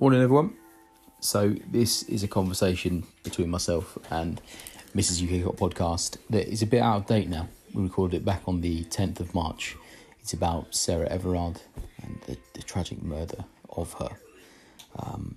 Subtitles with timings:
[0.00, 0.54] Morning, everyone.
[1.18, 4.40] So, this is a conversation between myself and
[4.94, 5.24] Mrs.
[5.24, 7.48] UK Cop podcast that is a bit out of date now.
[7.74, 9.76] We recorded it back on the 10th of March.
[10.20, 11.60] It's about Sarah Everard
[12.00, 14.10] and the, the tragic murder of her.
[15.00, 15.36] Um,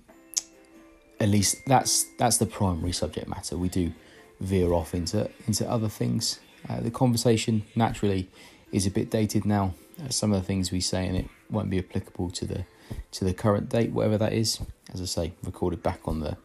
[1.18, 3.56] at least that's that's the primary subject matter.
[3.56, 3.92] We do
[4.38, 6.38] veer off into into other things.
[6.68, 8.30] Uh, the conversation naturally
[8.70, 9.74] is a bit dated now.
[10.00, 12.64] Uh, some of the things we say in it won't be applicable to the
[13.12, 14.60] to the current date, whatever that is.
[14.92, 16.36] As I say, recorded back on the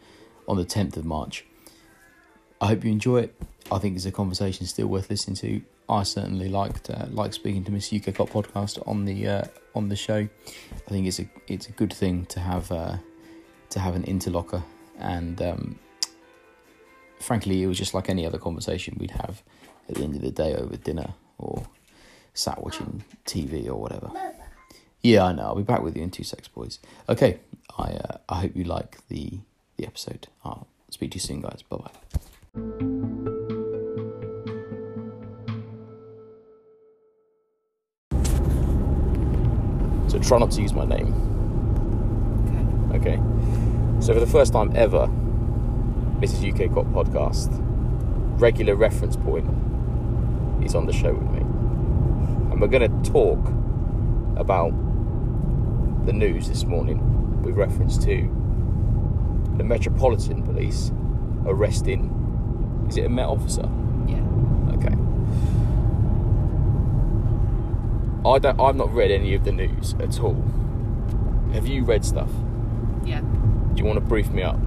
[0.48, 1.46] on the tenth of March.
[2.62, 3.36] I hope you enjoy it.
[3.72, 5.62] I think it's a conversation still worth listening to.
[5.90, 9.44] I certainly liked uh, like speaking to Miss UK Cop podcast on the uh,
[9.76, 10.28] on the show.
[10.88, 12.98] I think it's a it's a good thing to have uh,
[13.70, 14.64] to have an interlocker,
[15.00, 15.80] and um,
[17.20, 19.44] frankly, it was just like any other conversation we'd have
[19.90, 21.64] at the end of the day over dinner or
[22.34, 24.12] sat watching TV or whatever.
[25.08, 25.44] Yeah, I know.
[25.44, 26.80] I'll be back with you in two secs, boys.
[27.08, 27.40] Okay,
[27.78, 29.40] I uh, I hope you like the
[29.78, 30.28] the episode.
[30.44, 31.62] I'll speak to you soon, guys.
[31.62, 31.92] Bye bye.
[40.10, 41.14] So try not to use my name.
[42.92, 43.12] Okay.
[43.12, 43.22] Okay.
[44.02, 45.08] So for the first time ever,
[46.20, 46.52] Mrs.
[46.52, 47.48] UK Cop podcast,
[48.42, 49.46] regular reference point
[50.66, 51.40] is on the show with me.
[52.52, 53.40] And we're going to talk
[54.36, 54.74] about
[56.08, 58.22] the news this morning with reference to
[59.58, 60.92] the Metropolitan Police
[61.46, 63.70] arresting, is it a Met officer?
[64.08, 64.24] Yeah.
[64.72, 64.96] Okay.
[68.26, 68.60] I don't.
[68.60, 70.42] I've not read any of the news at all.
[71.52, 72.30] Have you read stuff?
[73.04, 73.20] Yeah.
[73.20, 74.60] Do you want to brief me up?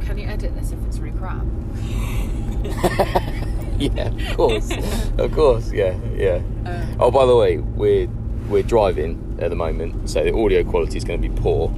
[0.00, 1.44] Can you edit this if it's really crap?
[3.78, 4.70] yeah, of course,
[5.18, 5.70] of course.
[5.72, 6.40] Yeah, yeah.
[6.64, 8.08] Uh, Oh, by the way, we're
[8.48, 11.68] we're driving at the moment, so the audio quality is going to be poor.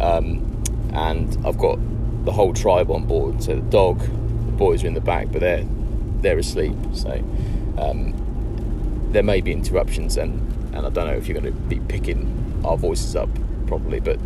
[0.00, 0.48] Um,
[0.92, 1.78] and I've got
[2.24, 3.42] the whole tribe on board.
[3.42, 5.66] So the dog, the boys are in the back, but they're
[6.20, 6.76] they're asleep.
[6.92, 7.10] So
[7.78, 10.40] um, there may be interruptions, and
[10.74, 13.28] and I don't know if you're going to be picking our voices up
[13.66, 14.18] properly, but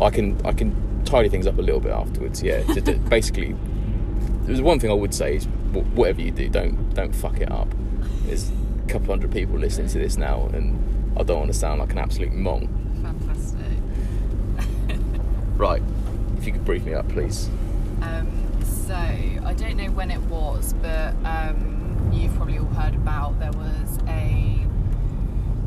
[0.00, 2.42] I can I can tidy things up a little bit afterwards.
[2.42, 3.54] Yeah, to, to basically,
[4.42, 5.46] there's one thing I would say is
[5.94, 7.68] whatever you do, don't don't fuck it up.
[8.24, 11.80] There's a couple hundred people listening to this now, and I don't want to sound
[11.80, 12.68] like an absolute mong.
[13.02, 13.58] fantastic.
[15.56, 15.82] Right,
[16.36, 17.48] if you could brief me up, please.
[18.02, 18.28] Um,
[18.62, 23.50] so I don't know when it was, but um, you've probably all heard about there
[23.50, 24.64] was a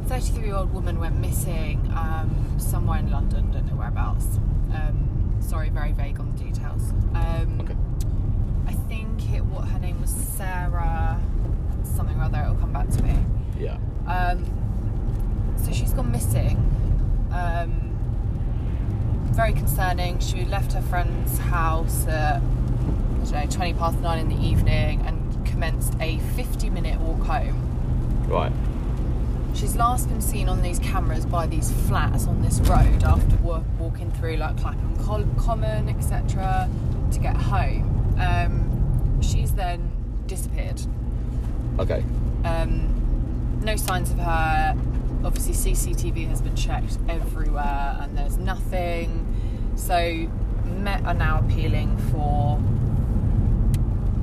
[0.07, 4.25] 33 year old woman went missing um, somewhere in London, don't know whereabouts.
[4.73, 6.91] Um, sorry, very vague on the details.
[7.13, 7.75] Um, Okay.
[8.67, 11.19] I think it what her name was Sarah
[11.83, 12.39] something or other.
[12.43, 13.17] It'll come back to me.
[13.59, 13.77] Yeah.
[14.07, 14.45] Um,
[15.63, 16.57] so she's gone missing.
[17.31, 17.87] Um,
[19.31, 20.19] very concerning.
[20.19, 25.01] She left her friend's house at I don't know, 20 past nine in the evening
[25.05, 28.25] and commenced a 50 minute walk home.
[28.27, 28.51] Right.
[29.53, 33.63] She's last been seen on these cameras by these flats on this road after wa-
[33.79, 36.69] walking through like Clapham Common, etc.,
[37.11, 38.15] to get home.
[38.17, 39.91] Um, she's then
[40.27, 40.81] disappeared.
[41.79, 42.03] Okay.
[42.45, 44.75] Um, no signs of her.
[45.23, 49.27] Obviously, CCTV has been checked everywhere and there's nothing.
[49.75, 50.27] So,
[50.65, 52.59] Met are now appealing for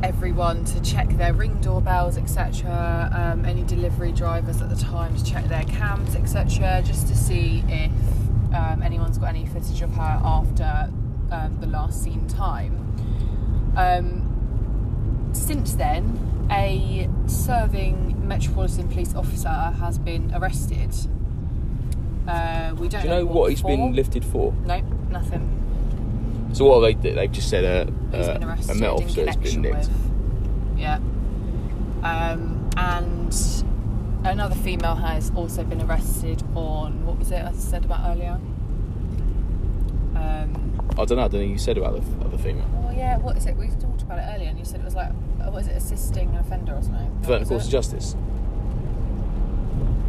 [0.02, 3.10] everyone to check their ring doorbells, etc.
[3.12, 6.82] Um, any delivery drivers at the time to check their cams, etc.
[6.84, 7.90] Just to see if
[8.54, 10.90] um, anyone's got any footage of her after
[11.30, 12.84] um, the last seen time.
[13.76, 20.94] Um, since then, a serving Metropolitan Police officer has been arrested.
[22.26, 24.52] Uh, we don't Do you know what he's been lifted for?
[24.64, 24.80] No,
[25.10, 25.54] nothing.
[26.52, 28.36] So what they they've just said a a,
[28.70, 29.76] a Met officer has been nicked.
[29.76, 29.90] with.
[30.76, 30.96] Yeah.
[32.02, 33.34] Um, and
[34.24, 38.38] another female has also been arrested on what was it I said about earlier?
[40.14, 41.24] Um, I don't know.
[41.24, 41.40] I don't know.
[41.40, 42.68] You said about the other female.
[42.86, 43.56] oh yeah, what is it?
[43.56, 45.12] We talked about it earlier, and you said it was like,
[45.48, 47.06] uh, what is it, assisting an offender or something?
[47.20, 47.70] What Vernon was Course of?
[47.72, 48.14] Justice.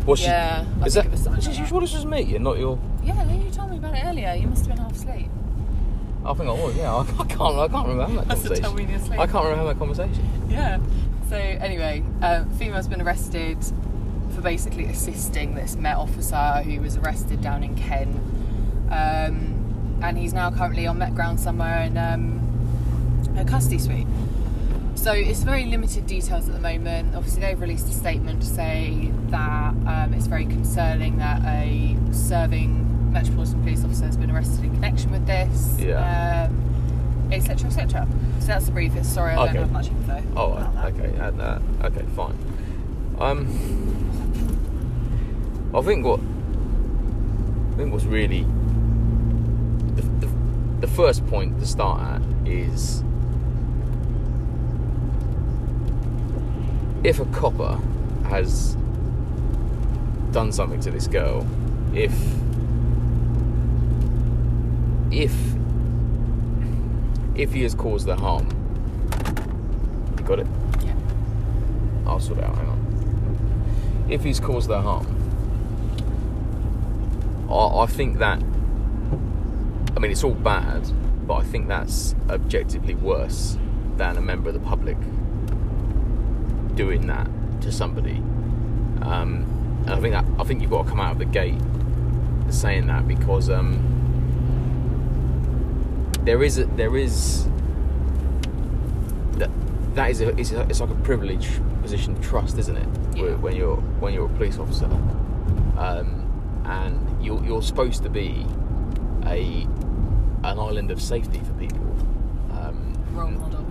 [0.06, 1.06] What's Yeah, I is think that?
[1.06, 1.68] it was something is like that.
[1.69, 2.80] sure this was me and not your?
[3.03, 4.33] Yeah, you told me about it earlier.
[4.33, 5.30] You must have been half asleep.
[6.25, 6.75] I think I was.
[6.75, 6.94] Yeah.
[6.95, 7.56] I, I can't.
[7.57, 8.75] I can't remember that That's the conversation.
[8.75, 9.19] when you're asleep.
[9.19, 10.47] I can't remember that conversation.
[10.50, 10.80] Yeah.
[11.30, 13.57] So anyway, um, female's been arrested
[14.36, 18.15] for basically assisting this Met officer who was arrested down in Kent,
[18.89, 24.07] um, and he's now currently on Met ground somewhere in um, a custody suite.
[25.00, 27.16] So it's very limited details at the moment.
[27.16, 33.13] Obviously, they've released a statement to say that um, it's very concerning that a serving
[33.13, 35.78] Metropolitan Police officer has been arrested in connection with this.
[35.80, 36.50] Yeah.
[36.50, 37.68] Um, etc.
[37.69, 38.07] etc.
[38.42, 39.13] So that's the briefest.
[39.13, 39.54] Sorry, I Okay.
[39.54, 40.22] don't have much info.
[40.36, 42.38] Oh, okay, and uh, okay, fine.
[43.19, 43.48] Um,
[45.74, 46.19] I think what
[47.72, 48.44] I think what's really
[49.96, 50.30] the, the,
[50.81, 53.01] the first point to start at is
[57.04, 57.80] if a copper
[58.25, 58.75] has
[60.31, 61.48] done something to this girl,
[61.94, 62.13] if
[65.12, 65.34] if
[67.36, 68.48] if he has caused her harm,
[70.18, 70.48] you got it.
[70.84, 70.94] Yeah.
[72.06, 72.56] I'll sort it out.
[72.56, 74.07] Hang on.
[74.10, 75.07] If he's caused her harm,
[77.50, 78.42] I, I think that.
[79.96, 80.90] I mean, it's all bad,
[81.25, 83.57] but I think that's objectively worse
[83.98, 84.98] than a member of the public
[86.75, 87.27] doing that
[87.62, 88.18] to somebody.
[89.01, 89.45] Um,
[89.86, 91.60] and I think that I think you've got to come out of the gate
[92.50, 93.77] saying that because um,
[96.24, 97.45] there is a, there is
[99.38, 99.50] that
[99.95, 101.50] that is a, it's, a, it's like a privileged
[101.81, 102.88] position of trust, isn't it?
[103.15, 103.36] Yeah.
[103.36, 104.86] When- you're when you're a police officer,
[105.77, 108.45] um, and you're you're supposed to be
[109.25, 109.68] a
[110.44, 111.81] an island of safety for people.
[112.51, 113.65] Um, Role model.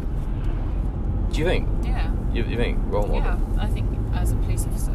[1.32, 1.68] do you think?
[1.84, 2.10] Yeah.
[2.32, 3.22] You, you think role model?
[3.22, 3.38] Yeah.
[3.62, 4.92] I think as a police officer,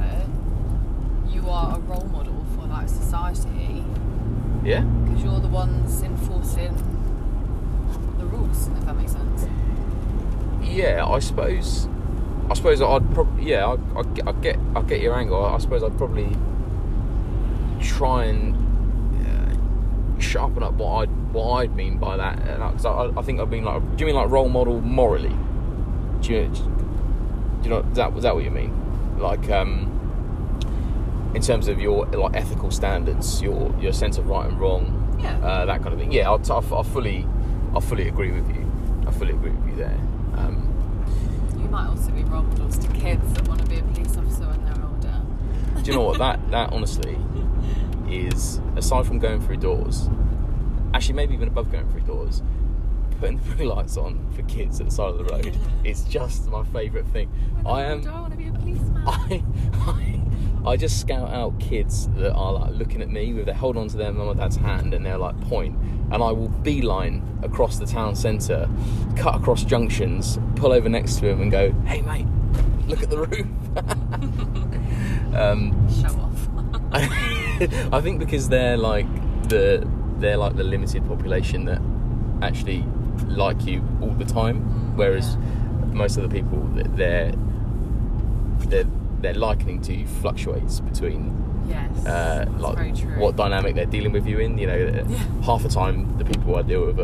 [1.28, 3.84] you are a role model for like society
[4.64, 4.82] Yeah?
[4.82, 6.76] because you're the ones enforcing
[8.18, 8.68] the rules.
[8.68, 9.48] If that makes sense.
[10.62, 11.88] Yeah, I suppose.
[12.50, 13.66] I suppose I'd probably yeah.
[13.66, 15.44] I, I, get- I get I get your angle.
[15.44, 16.30] I suppose I'd probably
[17.82, 18.56] try and
[19.26, 22.38] uh, sharpen up what I what I'd mean by that.
[22.38, 23.82] Because I, I think I've been like.
[23.82, 25.36] Do you mean like role model morally?
[26.22, 26.73] Do you, do
[27.64, 28.72] you know is that was that what you mean?
[29.20, 29.90] Like um,
[31.36, 35.38] in terms of your like ethical standards, your your sense of right and wrong, Yeah.
[35.40, 36.12] uh, that kind of thing.
[36.12, 37.26] Yeah, I, I, I fully
[37.76, 38.70] I fully agree with you.
[39.08, 39.98] I fully agree with you there.
[40.38, 40.70] Um,
[41.58, 44.46] You might also be role models to kids that want to be a police officer
[44.48, 45.22] when they're older.
[45.82, 47.18] Do you know what that that honestly
[48.10, 50.10] is aside from going through doors,
[50.94, 52.42] actually maybe even above going through doors,
[53.24, 56.48] putting the blue lights on for kids at the side of the road is just
[56.48, 57.32] my favourite thing.
[57.66, 59.04] I am Do I want to be a policeman?
[59.08, 59.44] I,
[59.74, 60.20] I
[60.66, 63.88] I just scout out kids that are like looking at me with their hold on
[63.90, 65.78] to their mum or dad's hand and they're like point
[66.12, 68.70] and I will beeline across the town centre,
[69.18, 72.28] cut across junctions, pull over next to him and go, Hey mate,
[72.88, 73.48] look at the roof.
[75.36, 77.94] um, Show off.
[77.94, 79.08] I think because they're like
[79.50, 79.88] the
[80.20, 81.82] they're like the limited population that
[82.42, 82.86] actually
[83.28, 85.38] like you all the time, whereas
[85.92, 87.34] most of the people that they're
[88.70, 88.88] they're
[89.22, 92.06] they're likening to you fluctuates between yes.
[92.06, 94.58] uh, like what dynamic they're dealing with you in.
[94.58, 95.18] You know, Yeah.
[95.44, 96.98] half the time the people I deal with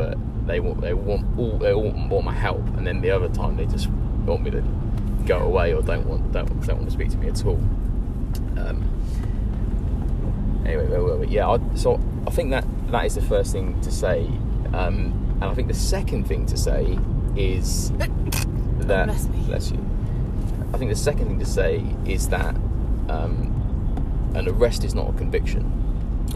[0.49, 3.55] they want they want all they all want my help, and then the other time
[3.55, 3.87] they just
[4.25, 4.63] want me to
[5.25, 7.61] go away or don't want don't, don't want to speak to me at all.
[8.57, 8.83] Um,
[10.65, 11.27] anyway, where were we?
[11.27, 14.27] Yeah, I, so I think that that is the first thing to say,
[14.73, 16.97] um, and I think the second thing to say
[17.35, 19.39] is that bless me.
[19.45, 19.85] bless you.
[20.73, 22.55] I think the second thing to say is that
[23.09, 25.75] um, an arrest is not a conviction.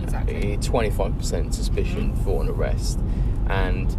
[0.02, 0.58] Exactly.
[0.58, 3.00] Twenty five percent suspicion for an arrest,
[3.48, 3.92] and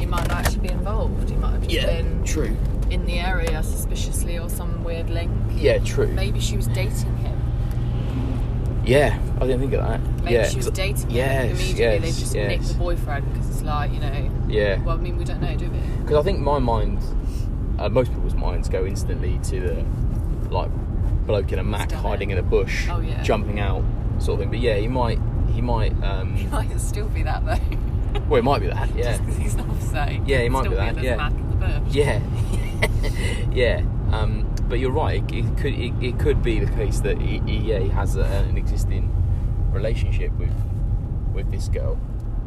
[0.00, 1.30] You might not actually be involved.
[1.30, 2.56] You might have just been true.
[2.90, 5.30] in the area suspiciously or some weird link.
[5.56, 6.08] Yeah, true.
[6.08, 7.29] Maybe she was dating him.
[8.90, 10.00] Yeah, I didn't think of that.
[10.24, 11.16] Maybe yeah, she was dating him.
[11.16, 12.48] Yes, Immediately they just yes.
[12.48, 15.54] nicked the boyfriend because it's like, you know, Yeah, well, I mean, we don't know,
[15.56, 15.78] do we?
[16.02, 16.98] because I think my mind,
[17.78, 19.84] uh, most people's minds go instantly to the
[20.50, 20.70] like
[21.26, 22.02] bloke in a Mac done it.
[22.02, 23.22] hiding in a bush, Oh, yeah.
[23.22, 23.84] jumping out,
[24.18, 24.50] sort of thing.
[24.50, 25.20] But yeah, he might,
[25.54, 25.92] he might.
[26.00, 28.20] He Um, might still be that though.
[28.28, 28.88] well, it might be that.
[28.96, 30.18] Yeah, Just because he's an officer.
[30.26, 31.14] Yeah, he might be that, yeah.
[31.16, 31.94] Mac in the bush.
[31.94, 32.20] Yeah,
[33.52, 33.82] yeah.
[34.12, 35.22] Um, but you're right.
[35.22, 39.14] It, it could it, it could be the case that he has a, an existing
[39.72, 40.52] relationship with
[41.32, 41.98] with this girl.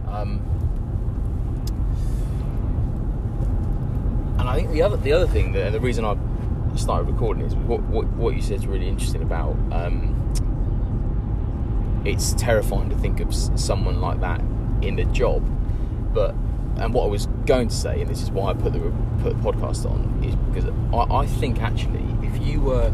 [0.08, 0.42] Um,
[4.40, 6.18] and I think the other the other thing that the reason I
[6.76, 9.56] started recording is what what, what you said is really interesting about.
[9.72, 10.20] Um,
[12.06, 14.42] it's terrifying to think of someone like that
[14.82, 15.42] in the job,
[16.14, 16.36] but
[16.78, 18.80] and what I was going to say, and this is why I put the
[19.20, 22.94] put the podcast on, is because I, I think actually, if you were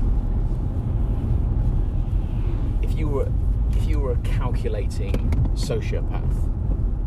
[2.81, 3.31] if you were
[3.71, 6.49] if you were a calculating sociopath,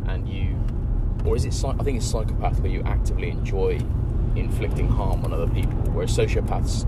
[0.09, 0.57] and you,
[1.25, 1.65] or is it?
[1.65, 3.79] I think it's psychopath where you actively enjoy
[4.35, 6.87] inflicting harm on other people, whereas sociopaths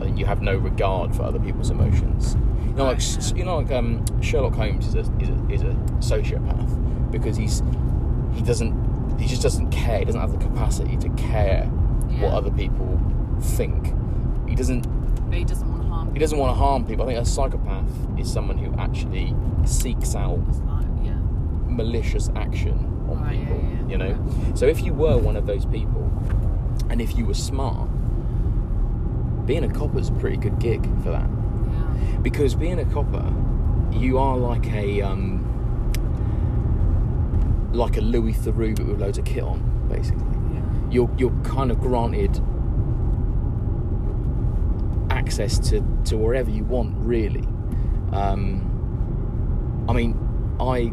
[0.00, 2.36] and you have no regard for other people's emotions.
[2.66, 3.00] You know, like
[3.36, 7.62] you know, like um, Sherlock Holmes is a, is a is a sociopath because he's
[8.34, 8.74] he doesn't
[9.24, 10.00] he just doesn't care.
[10.00, 11.64] He doesn't have the capacity to care
[12.20, 13.00] what other people
[13.40, 13.94] think.
[14.46, 14.82] He doesn't
[15.30, 17.04] But he doesn't want to harm he doesn't want to harm people.
[17.04, 17.88] I think a psychopath
[18.18, 20.38] is someone who actually seeks out.
[20.66, 21.16] Like, yeah.
[21.66, 22.76] malicious action
[23.08, 23.56] on Right, people.
[23.56, 24.52] yeah, you know.
[24.54, 26.02] So if you were one of those people,
[26.90, 27.88] and if you were smart,
[29.46, 31.28] being a copper's a pretty good gig for that.
[31.28, 32.18] Yeah.
[32.18, 33.32] Because being a copper,
[33.90, 35.43] you are like a um,
[37.74, 40.24] like a Louis Theroux but with loads of kit on, basically.
[40.54, 40.62] Yeah.
[40.90, 42.40] You're you're kind of granted
[45.10, 47.46] access to, to wherever you want, really.
[48.12, 50.16] Um, I mean,
[50.60, 50.92] I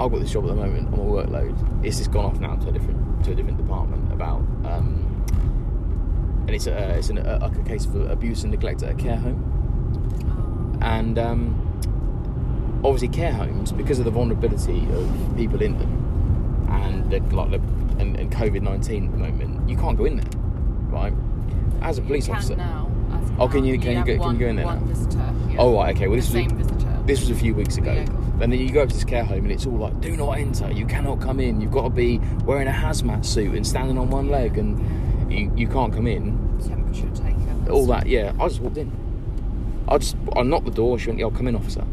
[0.00, 1.84] I've got this job at the moment on my workload.
[1.84, 5.24] It's just gone off now to a different to a different department about, um,
[6.46, 9.16] and it's a it's an, a, a case of abuse and neglect at a care
[9.16, 9.52] home
[10.26, 10.78] Oh.
[10.82, 16.05] and um, obviously care homes because of the vulnerability of people in them
[16.68, 17.56] and the, like the,
[18.00, 20.30] and, and COVID nineteen at the moment, you can't go in there,
[20.90, 21.12] right?
[21.82, 22.90] As a police can officer, now.
[23.12, 24.86] as Oh, can you- can you have go- can you go in there one now?
[24.86, 25.34] visitor.
[25.50, 25.56] Yeah.
[25.58, 27.02] Oh, right, okay, well, this the was- same visitor.
[27.06, 28.06] this was a few weeks ago, Yeah,
[28.40, 30.38] and then you go up to this care home and it's all like, "Do not
[30.38, 30.70] enter.
[30.72, 31.60] You cannot come in.
[31.60, 35.52] You've got to be wearing a hazmat suit and standing on one leg, and you,
[35.56, 37.70] you can't come in." temperature taker.
[37.70, 38.32] All that, yeah.
[38.40, 38.90] I just walked in.
[39.88, 40.98] I just I knocked the door.
[40.98, 41.84] She went, "Yeah, I'll come in, officer."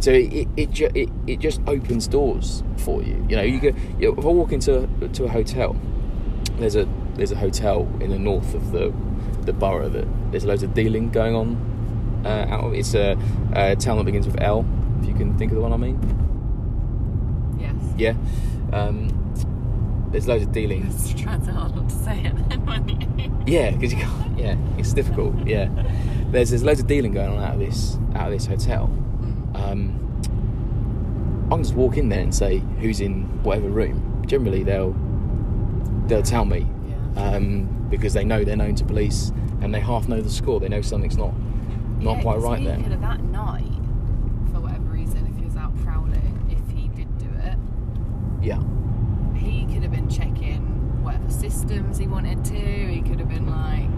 [0.00, 3.24] So it it, it, ju- it it just opens doors for you.
[3.28, 3.68] You know, you go.
[3.98, 5.76] You know, if I walk into to a hotel,
[6.58, 8.92] there's a there's a hotel in the north of the
[9.42, 12.22] the borough that there's loads of dealing going on.
[12.24, 13.16] Uh, out of, it's a,
[13.54, 14.66] a town that begins with L.
[15.00, 15.98] If you can think of the one I mean.
[17.58, 17.74] Yes.
[17.96, 18.14] Yeah.
[18.72, 19.08] Um,
[20.12, 20.86] there's loads of dealing.
[20.90, 23.42] It's trying so hard not to say it then, you?
[23.46, 24.38] Yeah, because you can't.
[24.38, 25.46] Yeah, it's difficult.
[25.46, 25.68] Yeah,
[26.30, 28.90] there's there's loads of dealing going on out of this out of this hotel.
[29.60, 34.22] Um, I can just walk in there and say who's in whatever room.
[34.26, 34.94] Generally, they'll
[36.06, 36.66] they'll tell me
[37.16, 37.22] Yeah.
[37.36, 40.60] um, because they know they're known to police and they half know the score.
[40.60, 41.32] They know something's not
[42.00, 42.76] not Yeah, quite right there.
[42.76, 43.64] Could have that night,
[44.52, 47.56] for whatever reason, if he was out prowling, if he did do it,
[48.42, 48.62] Yeah,
[49.34, 50.62] he could have been checking
[51.02, 52.54] whatever systems he wanted to.
[52.54, 53.90] He could have been like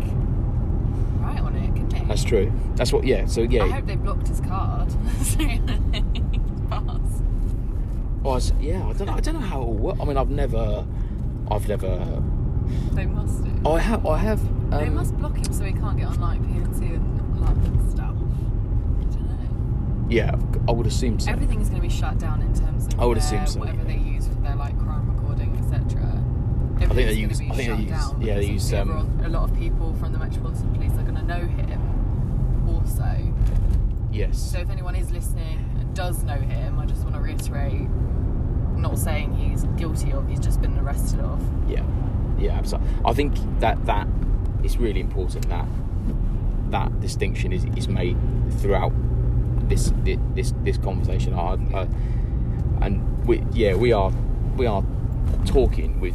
[1.20, 2.01] right on it, couldn't he?
[2.12, 2.52] That's true.
[2.76, 3.04] That's what.
[3.04, 3.24] Yeah.
[3.26, 3.64] So yeah.
[3.64, 4.90] I hope they blocked his card.
[5.22, 5.38] so
[6.68, 7.22] pass.
[8.22, 8.86] Was- yeah.
[8.86, 9.06] I don't.
[9.06, 9.96] know- I don't know how it will work.
[10.00, 10.86] I mean, I've never.
[11.50, 12.22] I've never.
[12.92, 13.50] They must do.
[13.68, 14.06] I have.
[14.06, 14.40] I have.
[14.40, 18.14] Um, they must block him so he can't get on like PNC and like stuff.
[18.14, 20.06] I don't know.
[20.10, 20.36] Yeah,
[20.68, 21.30] I would assume so.
[21.30, 23.60] Everything is going to be shut down in terms of I would their- assume so,
[23.60, 23.96] whatever yeah.
[23.96, 26.02] they use for their like crime recording, etc.
[26.76, 28.72] I think they Everything's use- I be think they shut use- down yeah, they use,
[28.74, 31.81] um, a lot of people from the Metropolitan Police are going to know him
[32.82, 33.34] also.
[34.12, 34.38] Yes.
[34.38, 37.88] So if anyone is listening and does know him, I just want to reiterate,
[38.76, 41.40] not saying he's guilty of, he's just been arrested of.
[41.68, 41.84] Yeah,
[42.38, 42.90] yeah, absolutely.
[43.04, 44.06] I think that that
[44.62, 45.66] is really important that
[46.70, 48.16] that distinction is, is made
[48.60, 48.92] throughout
[49.68, 49.92] this
[50.34, 51.34] this this conversation.
[51.34, 51.88] I, I,
[52.84, 54.12] and we yeah we are
[54.56, 54.84] we are
[55.46, 56.14] talking with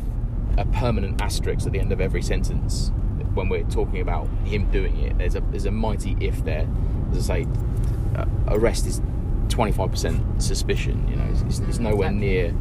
[0.58, 2.92] a permanent asterisk at the end of every sentence
[3.38, 5.18] when we're talking about him doing it.
[5.18, 6.68] There's a there's a mighty if there.
[7.12, 7.48] As I say,
[8.18, 9.02] uh, arrest is
[9.48, 11.08] twenty five percent suspicion.
[11.08, 12.28] You know, it's, it's, it's nowhere Exactly.
[12.28, 12.56] near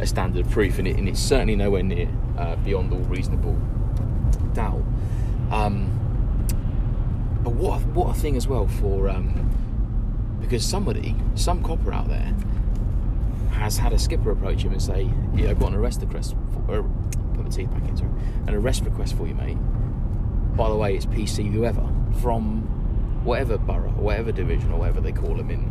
[0.00, 3.56] a standard of proof, and, it, and it's certainly nowhere near uh, beyond all reasonable
[4.54, 4.82] doubt.
[5.52, 5.86] Um,
[7.44, 12.08] but what a, what a thing as well for um, because somebody, some copper out
[12.08, 12.34] there,
[13.52, 16.34] has had a skipper approach him and say, "Yeah, I've got an arrest request.
[16.66, 16.82] For, uh,
[17.34, 18.10] put my teeth back into it.
[18.48, 19.58] An arrest request for you, mate.
[20.56, 21.86] By the way, it's PC whoever
[22.20, 22.62] from
[23.24, 25.70] whatever borough, or whatever division, or whatever they call them in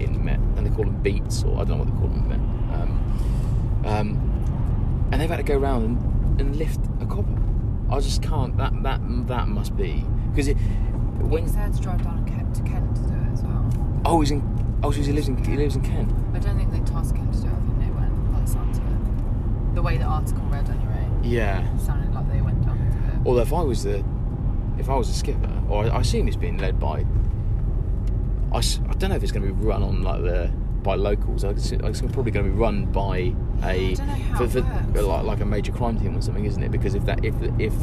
[0.00, 2.22] in Met, and they call them beats, or I don't know what they call them
[2.22, 2.80] in Met.
[2.80, 7.36] Um, um, and they've had to go around and, and lift a copper.
[7.90, 8.56] I just can't.
[8.56, 10.54] That that that must be because it
[11.20, 13.70] when He's had to drive down to Kent, to Kent do it as well.
[14.04, 14.42] oh he's in
[14.82, 16.12] oh so he lives in he lives in Kent.
[16.34, 18.46] I don't think they tasked Kent to do it, I think they went by the
[18.46, 19.74] sounds of it.
[19.74, 21.76] The way the article read, anyway, Yeah.
[21.78, 23.15] sounded like they went down to do it.
[23.26, 24.04] Although if I was the
[24.78, 27.04] if I was a skipper, or I, I assume it's being led by.
[28.52, 30.50] I, I don't know if it's going to be run on like the
[30.82, 31.44] by locals.
[31.44, 34.62] I guess it's probably going to be run by a I don't know how for,
[34.94, 36.70] for, like, like a major crime team or something, isn't it?
[36.70, 37.74] Because if that if if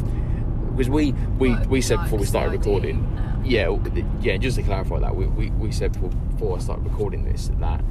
[0.70, 3.06] because we we, Well, we said before we started recording,
[3.44, 3.76] yeah,
[4.22, 4.38] yeah.
[4.38, 7.84] Just to clarify that, we, we, we said before, before I started recording this that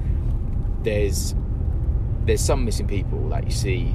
[0.82, 1.36] there's
[2.26, 3.94] there's some missing people that you see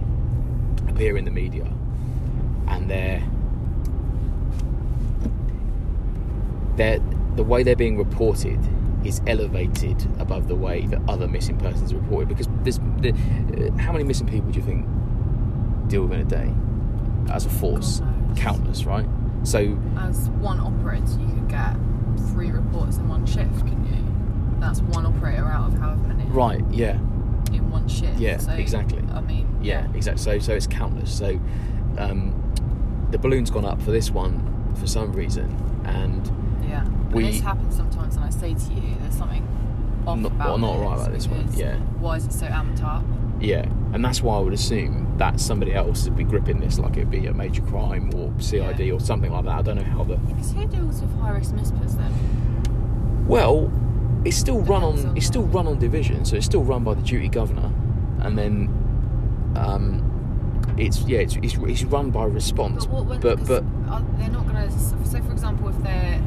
[0.89, 1.67] appear in the media,
[2.69, 3.23] and they're
[6.79, 7.01] they're
[7.35, 8.59] the way they're being reported
[9.05, 13.79] is elevated above the way that other missing persons are reported because there's the, uh,
[13.79, 14.87] how many missing people do you think
[15.89, 16.53] deal with in a day
[17.33, 18.39] as a force knows.
[18.39, 19.07] countless right
[19.45, 21.77] so As one operator, you could get
[22.33, 24.61] three reports in one shift, can you?
[24.61, 26.95] That's one operator out of however many right yeah
[27.53, 28.19] in one shift.
[28.19, 29.03] Yeah, so, exactly.
[29.15, 31.41] I mean, yeah, exactly so so it's countless so
[31.99, 32.35] um,
[33.11, 35.47] the balloon's gone up for this one for some reason
[35.85, 36.31] and
[36.69, 36.85] yeah.
[37.13, 39.47] We- and this happens sometimes, and I say to you, there's something
[40.07, 41.77] off Not- about well, not this right about this one, yeah.
[42.01, 43.03] Why is it so amped up?
[43.41, 46.97] Yeah, and that's why I would assume that somebody else would be gripping this like
[46.97, 48.93] it'd be a major crime or CID Yeah.
[48.95, 49.59] or something like that.
[49.59, 50.17] I don't know how the.
[50.17, 52.13] Because who deals with high risk mispers then?
[53.27, 53.71] Well,
[54.25, 56.95] it's still run on on it's still run on division, so it's still run by
[56.95, 57.71] the duty governor,
[58.21, 62.87] and then um, it's yeah it's, it's, it's run by response.
[62.87, 63.65] But what when, but but
[64.19, 64.79] they're not going to.
[64.79, 66.21] So, for example, if they're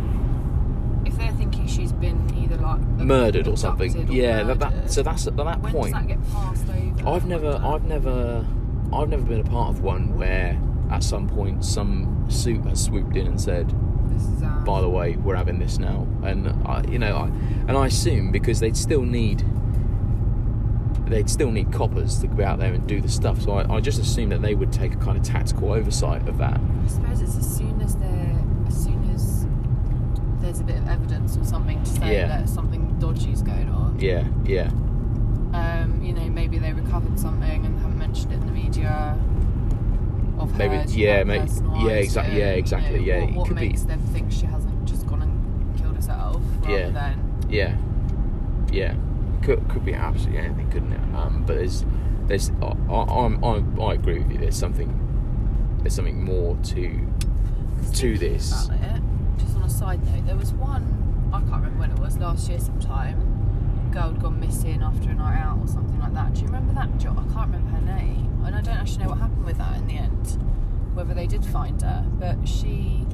[1.11, 4.09] if they're thinking she's been either like murdered or something.
[4.09, 5.93] or yeah, that, that so that's at that when point.
[5.93, 7.09] does that get passed over?
[7.09, 7.59] I've never?
[7.63, 8.45] I've never,
[8.93, 13.15] I've never been a part of one where at some point some suit has swooped
[13.15, 13.73] in and said,
[14.09, 14.65] This is ours.
[14.65, 17.25] by the way, we're having this now, and I, you know, I,
[17.67, 19.43] and I assume because they'd still need,
[21.05, 23.41] they'd still need coppers to go out there and do the stuff.
[23.41, 26.37] So I, I just assume that they would take a kind of tactical oversight of
[26.39, 26.59] that.
[26.59, 28.00] I suppose it's as soon as they're as soon as
[30.51, 32.27] there's a bit of evidence or something to say Yeah.
[32.27, 33.97] that something dodgy's going on.
[33.99, 34.69] Yeah, yeah,
[35.53, 39.17] Um, you know, maybe they recovered something and haven't mentioned it in the media.
[40.39, 41.51] Of Maybe- her, yeah, yeah, maybe-
[41.85, 45.05] yeah, exact- yeah, exactly, yeah, What, what could be- makes them think she hasn't just
[45.07, 46.89] gone and killed herself rather Yeah.
[46.89, 47.15] than
[47.49, 47.75] yeah,
[48.71, 48.93] yeah.
[49.43, 50.99] Could could be absolutely anything, couldn't it?
[51.15, 51.85] Um, but there's,
[52.27, 54.37] there's, I, I, I agree with you.
[54.37, 54.89] There's something,
[55.81, 56.99] there's something more to,
[57.93, 58.69] to this.
[59.79, 59.83] About it.
[59.83, 62.49] Just on a side note, there was one I can't remember when it was last
[62.49, 63.17] year sometime.
[63.89, 66.33] A girl had gone missing after a night out or something like that.
[66.33, 67.17] Do you remember that job?
[67.19, 69.87] I can't remember her name, and I don't actually know what happened with that in
[69.87, 70.37] the end.
[70.93, 73.05] Whether they did find her, but she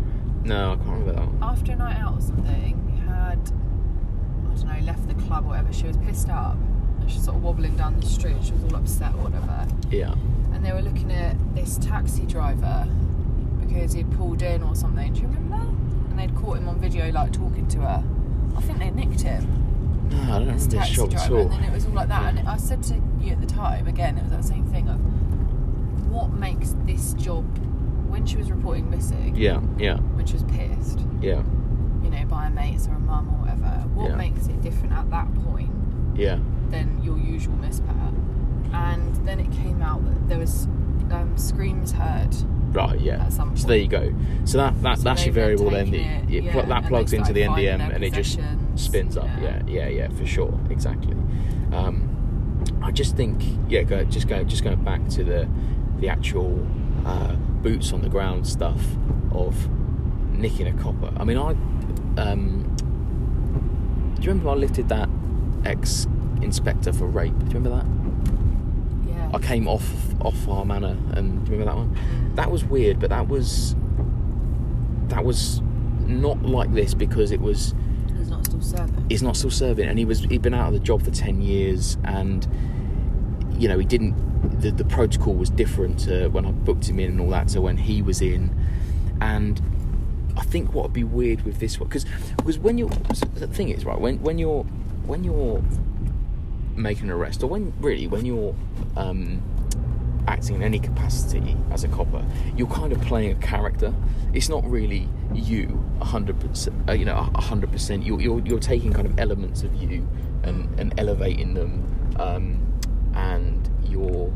[0.43, 1.28] No, I can't remember that.
[1.28, 1.43] One.
[1.43, 5.72] after a night out or something had I don't know left the club or whatever.
[5.72, 6.58] She was pissed up
[7.00, 8.38] and she's sort of wobbling down the street.
[8.41, 10.13] She was all upset or whatever Yeah,
[10.54, 12.88] and they were looking at this taxi driver
[13.60, 15.13] because he'd pulled in or something.
[15.13, 15.87] Do you remember?
[16.17, 18.03] And they'd caught him on video, like talking to her.
[18.56, 21.41] I think they nicked him, no, I don't remember taxi shop at all.
[21.41, 22.34] and then it was all like that.
[22.34, 22.39] Yeah.
[22.39, 24.99] And I said to you at the time, again, it was that same thing of
[26.12, 27.45] what makes this job.
[28.08, 31.43] When she was reporting missing, Yeah, yeah, when she was pissed, yeah,
[32.01, 34.15] you know, by a mate or a mum or whatever, what Yeah.
[34.15, 35.69] makes it different at that point
[36.15, 38.13] yeah, than your usual mispat?
[38.73, 40.65] And then it came out that there was
[41.12, 42.34] um, screams heard
[42.71, 43.30] right, yeah.
[43.30, 43.60] some point.
[43.60, 44.13] So there you go.
[44.45, 45.93] So that, that So that's your variable then.
[45.93, 48.39] It, yeah, that plugs into the NDM and it just
[48.75, 49.25] spins up.
[49.41, 49.88] Yeah, yeah.
[49.88, 51.15] yeah, yeah, for sure, exactly.
[51.73, 52.13] Um,
[52.82, 55.47] I just think, yeah, go, just go, just going back to the
[55.99, 56.65] the actual
[57.06, 58.82] uh, boots on the ground stuff
[59.32, 59.67] of
[60.32, 61.12] nicking a copper.
[61.17, 61.56] I mean, I
[62.21, 62.75] um,
[64.15, 65.10] do you remember I lifted that
[65.65, 66.08] ex
[66.41, 67.38] inspector for rape?
[67.39, 67.86] Do you remember that?
[69.34, 69.86] I came off
[70.22, 72.34] off our manor, and do you remember that one?
[72.36, 73.76] That was weird, but that was
[75.08, 75.62] that was
[76.06, 77.74] not like this because it was
[78.18, 79.06] He's not still serving.
[79.10, 81.42] he's not still serving, and he was he'd been out of the job for ten
[81.42, 82.48] years, and
[83.58, 84.16] you know he didn't.
[84.62, 87.62] The, the protocol was different to when I booked him in and all that to
[87.62, 88.56] when he was in,
[89.20, 89.62] and
[90.38, 92.06] I think what would be weird with this one because
[92.38, 92.90] because when you're
[93.36, 94.63] the thing is right when when you're
[95.06, 95.63] when you're
[96.78, 98.56] making an arrest or when really when you're
[98.96, 99.42] um,
[100.28, 102.24] acting in any capacity as a copper
[102.56, 103.94] you're kind of playing a character.
[104.34, 109.20] It's not really you 100% uh, you know 100% you're, you're, you're taking kind of
[109.20, 110.08] elements of you
[110.44, 112.80] and, and elevating them um,
[113.16, 114.32] and you're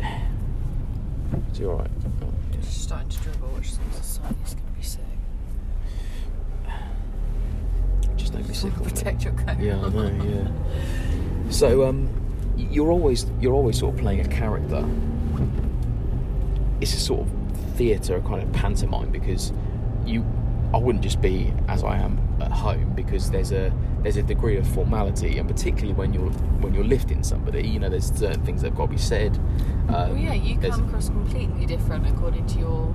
[1.48, 1.90] it's all right?
[2.22, 2.60] Oh, yeah.
[2.60, 5.00] She's starting to dribble, which is society's going to be sick.
[8.40, 8.82] Just don't sick.
[8.82, 9.58] Protect your coat.
[9.58, 10.24] Yeah, I know.
[10.24, 11.50] Yeah.
[11.50, 12.08] So um,
[12.56, 14.84] you're always you're always sort of playing a character.
[16.80, 17.32] It's a sort of
[17.76, 19.52] theatre, a kind of pantomime, because
[20.04, 20.24] you,
[20.74, 24.56] I wouldn't just be as I am at home because there's a there's a degree
[24.56, 28.62] of formality, and particularly when you're when you're lifting somebody, you know, there's certain things
[28.62, 29.36] that have got to be said.
[29.88, 32.94] Um, Well, yeah, you come across completely different according to your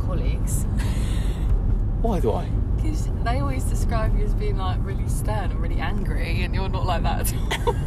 [0.00, 0.64] colleagues.
[2.00, 2.48] Why do I?
[2.88, 6.68] Because they always describe you as being like really stern and really angry, and you're
[6.68, 7.74] not like that at all.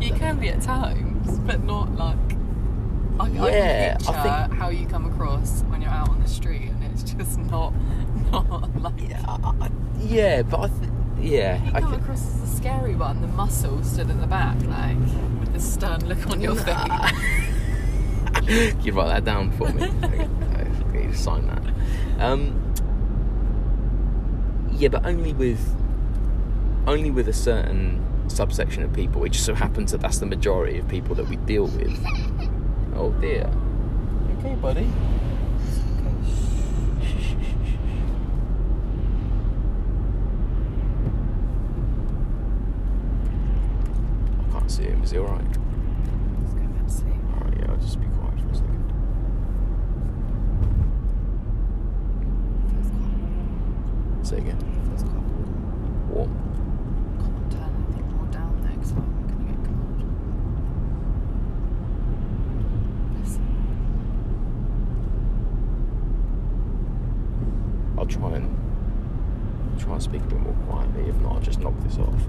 [0.00, 2.16] You can be at times, but not like.
[3.18, 6.70] I, Yeah, I I think- how you come across when you're out on the street,
[6.70, 7.72] and it's just not
[8.32, 8.80] not?
[8.80, 12.02] Like, Yeah, I, yeah, but I, th- yeah, you I come think.
[12.02, 13.20] across as a scary one.
[13.22, 14.96] The muscle stood at the back, like
[15.40, 16.76] with the stern look on your face.
[18.82, 19.84] You write that down for me?
[20.88, 21.62] okay, sign that.
[22.24, 22.71] Um,
[24.82, 25.60] yeah, but only with
[26.88, 29.22] only with a certain subsection of people.
[29.22, 31.96] It just so happens that that's the majority of people that we deal with.
[32.96, 33.48] Oh dear.
[34.28, 34.88] You Okay, buddy.
[44.40, 45.02] I can't see him.
[45.04, 45.44] Is he all right?
[45.44, 47.14] Let's go back to sleep.
[47.34, 47.56] All right.
[47.56, 47.70] Yeah.
[47.70, 48.92] I'll just be quiet for a second.
[52.68, 54.21] Feels quite warm.
[54.32, 54.56] Say again.
[54.88, 55.26] Feels quite
[56.08, 56.32] warm.
[57.50, 60.00] Turn anything more down there because I'm going to get cold.
[63.20, 63.44] Listen.
[67.98, 68.48] I'll try and
[69.78, 71.10] try and speak a bit more quietly.
[71.10, 72.26] If not, I'll just knock this off.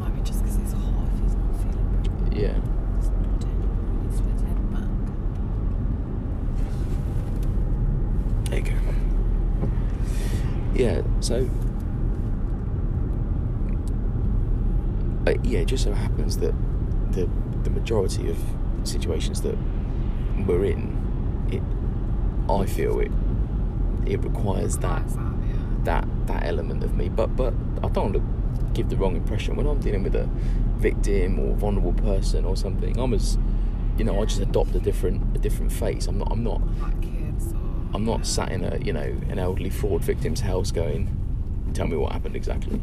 [0.00, 2.58] Might be just because it's hot if he's not feeling very Yeah.
[2.98, 4.88] It's not doing- he needs to put his head back.
[8.50, 8.72] There you go.
[10.74, 11.02] Yeah.
[11.20, 11.48] So.
[15.26, 16.54] Uh, yeah, it just so happens that
[17.10, 17.28] the
[17.64, 18.38] the majority of
[18.84, 19.56] situations that
[20.46, 20.82] we're in,
[21.50, 21.62] it,
[22.52, 23.10] I feel it,
[24.06, 25.56] it requires that Lights out, yeah.
[25.84, 27.08] that that element of me.
[27.08, 28.24] But but I don't want to
[28.72, 30.28] give the wrong impression when I'm dealing with a
[30.76, 32.96] victim or vulnerable person or something.
[32.96, 33.36] I'm as
[33.98, 36.06] you know, I just adopt a different a different face.
[36.06, 37.58] I'm not I'm not Like kids or.
[37.94, 41.02] I'm not sat in a you know an elderly fraud victim's house going,
[41.74, 42.80] tell me what happened exactly.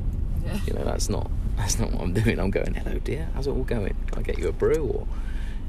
[0.65, 2.39] You know that's not that's not what I'm doing.
[2.39, 3.95] I'm going, hello dear, how's it all going?
[4.07, 5.07] Can I get you a brew or,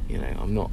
[0.09, 0.71] you know, I'm not.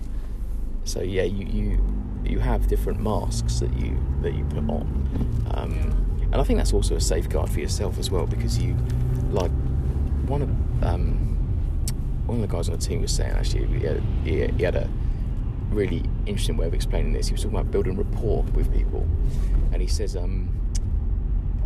[0.86, 6.20] So yeah, you you you have different masks that you that you put on, um,
[6.32, 8.78] and I think that's also a safeguard for yourself as well because you
[9.30, 9.52] like
[10.26, 10.50] one of
[10.84, 11.36] um,
[12.26, 14.76] one of the guys on the team was saying actually he had, he, he had
[14.76, 14.90] a
[15.70, 17.28] really interesting way of explaining this.
[17.28, 19.06] He was talking about building rapport with people,
[19.74, 20.50] and he says, um,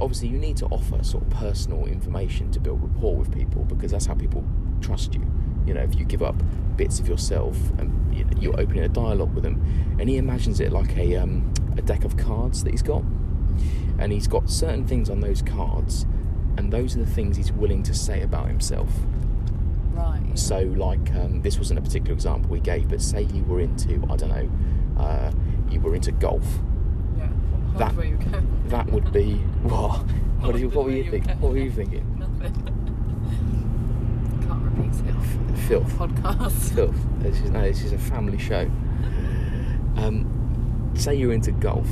[0.04, 3.92] obviously, you need to offer sort of personal information to build rapport with people because
[3.92, 4.44] that's how people
[4.82, 5.26] trust you.
[5.66, 6.36] You know, if you give up
[6.76, 7.92] bits of yourself and
[8.42, 12.04] you're opening a dialogue with them, and he imagines it like a um, a deck
[12.04, 13.04] of cards that he's got,
[13.98, 16.06] and he's got certain things on those cards,
[16.58, 18.90] and those are the things he's willing to say about himself.
[19.94, 20.38] Right.
[20.38, 24.06] So, like, um, this wasn't a particular example we gave, but say you were into,
[24.10, 25.32] I don't know, uh,
[25.70, 26.46] you were into golf.
[27.78, 28.48] That- where you going?
[28.68, 29.34] That would be
[29.64, 29.98] what?
[30.42, 31.40] What, you, what were you you thinking?
[31.40, 32.06] What were you thinking?
[32.20, 32.54] Nothing.
[34.48, 35.92] Can't repeat it Filth.
[35.94, 36.74] podcast.
[36.76, 36.96] Filth.
[37.20, 38.70] This is no, this is a family show.
[39.96, 41.88] Um, say you're into golf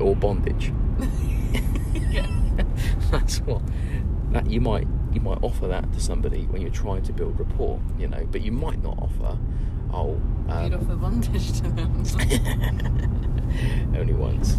[0.00, 0.72] or bondage.
[2.10, 2.26] yeah.
[3.10, 3.62] That's what
[4.30, 7.78] that you might you might offer that to somebody when you're trying to build rapport,
[7.98, 9.38] you know, but you might not offer.
[9.92, 12.02] Oh, You'd um, offer bondage to them.
[13.94, 14.56] only once.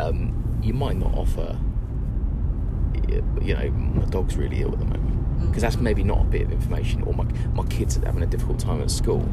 [0.00, 1.58] Um, you might not offer.
[3.42, 5.14] You know, my dog's really ill at the moment
[5.46, 8.26] because that's maybe not a bit of information, or my my kids are having a
[8.26, 9.28] difficult time at school,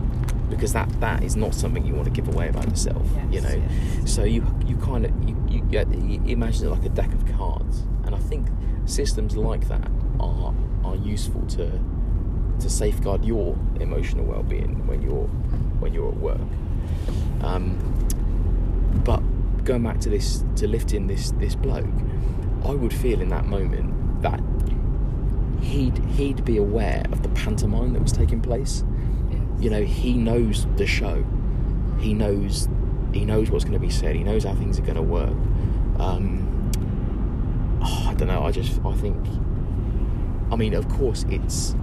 [0.50, 3.08] because that that is not something you want to give away about yourself.
[3.32, 4.13] you know, yes.
[4.13, 5.67] so you you kind of you, you,
[6.04, 8.47] you imagine it like a deck of cards, and I think
[8.86, 11.80] systems like that are are useful to
[12.60, 15.28] to safeguard your emotional well-being when you're
[15.80, 16.41] when you're at work.
[17.41, 17.78] Um,
[19.04, 19.24] but
[19.63, 21.86] going back to this to lifting this this bloke,
[22.65, 24.41] I would feel in that moment that
[25.62, 28.84] he'd he'd be aware of the pantomime that was taking place.
[29.30, 29.39] Yes.
[29.60, 31.24] You know, he knows the show.
[32.00, 32.67] He knows
[33.13, 34.15] he knows what's going to be said.
[34.15, 35.36] He knows how things are going to work.
[36.00, 36.69] Um,
[37.84, 38.43] oh, I don't know.
[38.43, 39.17] I just I think.
[40.52, 41.76] I mean, of course, it's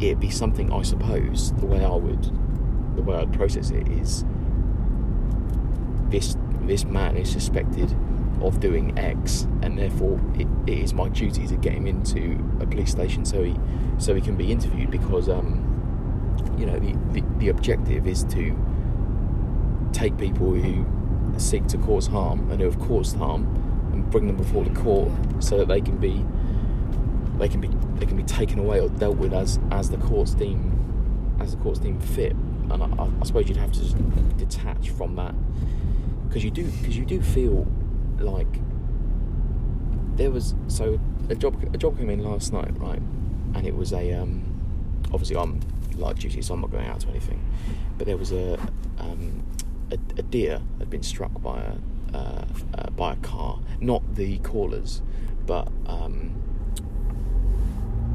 [0.00, 0.72] it'd be something.
[0.72, 2.30] I suppose the way I would
[2.96, 4.24] the way I'd process it is
[6.10, 6.36] this
[6.70, 7.94] this man is suspected
[8.40, 12.66] of doing X, and therefore it, it is my duty to get him into a
[12.66, 13.56] police station so he
[13.98, 15.66] so he can be interviewed because um
[16.56, 18.56] you know the, the, the objective is to
[19.92, 20.86] take people who
[21.38, 23.44] seek to cause harm and who have caused harm
[23.92, 26.24] and bring them before the court so that they can be
[27.38, 30.34] they can be they can be taken away or dealt with as as the courts
[30.34, 30.70] deem
[31.40, 32.32] as the courts deem fit.
[32.70, 33.84] And I, I, suppose you'd have to
[34.36, 35.34] detach from that
[36.30, 37.66] because you do because you do feel
[38.20, 38.46] like
[40.16, 43.02] there was so a job a job came in last night right
[43.54, 44.42] and it was a um
[45.12, 45.60] obviously I'm
[45.96, 47.44] light duty so I'm not going out to anything
[47.98, 48.58] but there was a
[48.98, 49.42] um
[49.90, 51.74] a, a deer had been struck by a
[52.14, 53.60] uh, uh, by a car.
[53.80, 55.00] Not the callers,
[55.46, 56.34] but um,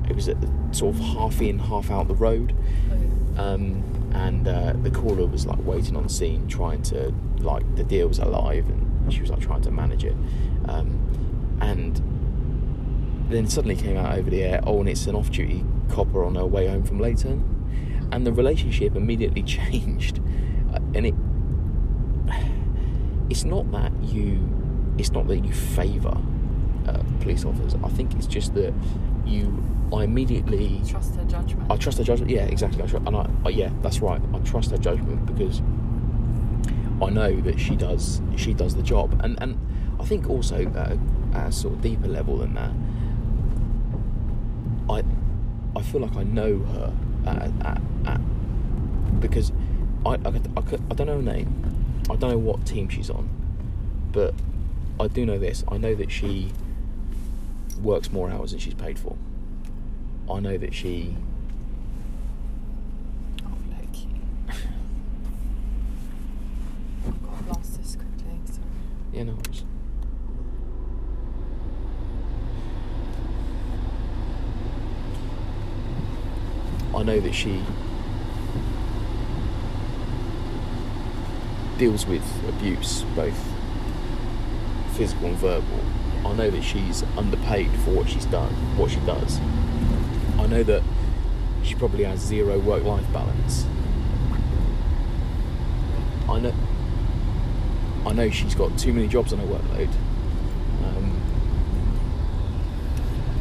[0.09, 2.53] it was at the, sort of half in, half out the road.
[4.15, 8.19] And uh, the caller was like waiting on scene, trying to like the deal was
[8.19, 10.15] alive, and she was like trying to manage it.
[10.67, 12.01] Um, and
[13.29, 16.45] then suddenly came out over the air, oh, and it's an off-duty copper on her
[16.45, 20.19] way home from Leighton, and the relationship immediately changed.
[20.73, 21.15] Uh, and it,
[23.29, 24.39] it's not that you,
[24.97, 26.17] it's not that you favour
[26.87, 27.75] uh, police officers.
[27.83, 28.73] I think it's just that
[29.25, 29.61] you,
[29.93, 31.71] I immediately Trust her judgment.
[31.71, 32.31] I trust her judgment.
[32.31, 32.81] Yeah, exactly.
[32.81, 34.21] I and I, uh, yeah, that's right.
[34.33, 35.61] I trust her judgment because
[37.01, 39.57] I know that she does she does the job, and and
[39.99, 40.97] I think also uh,
[41.37, 42.71] at a sort of deeper level than that,
[44.89, 45.03] I
[45.77, 46.93] I feel like I know her
[47.25, 49.51] at, at, at, because
[50.05, 53.09] I I, could- I, I don't know her name, I don't know what team she's
[53.09, 53.29] on,
[54.11, 54.33] but
[54.99, 55.63] I do know this.
[55.67, 56.51] I know that she
[57.81, 59.17] works more hours than she's paid for.
[60.29, 61.15] I know that she
[63.45, 64.07] Oh, Loki.
[67.07, 68.39] I've got this quickly.
[68.45, 68.67] Sorry.
[69.13, 69.63] Yeah, no worries.
[76.95, 77.61] I know that she
[81.77, 83.37] deals with abuse, both
[84.93, 85.79] physical and verbal.
[86.25, 89.39] I know that she's underpaid for what she's done, what she does.
[90.45, 90.83] I know that
[91.63, 93.65] she probably has zero work-life balance.
[96.29, 96.53] I know.
[98.05, 99.89] I know she's got too many jobs on her workload.
[100.83, 101.19] Um,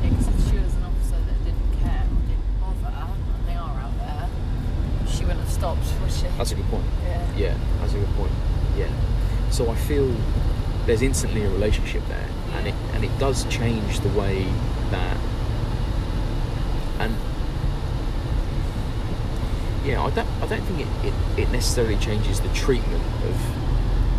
[0.03, 3.99] if she was an officer that didn't care or didn't bother, and they are out
[3.99, 4.31] there,
[5.07, 6.27] she wouldn't have stopped, would she?
[6.38, 6.87] that's a good point.
[7.03, 7.37] Yeah.
[7.37, 8.33] Yeah, that's a good point.
[8.79, 8.88] Yeah.
[9.51, 10.11] So I feel
[10.87, 14.47] there's instantly a relationship there, and it and it does change the way
[14.90, 15.19] that
[16.99, 17.14] and
[19.85, 23.37] yeah, I don't I don't think it, it, it necessarily changes the treatment of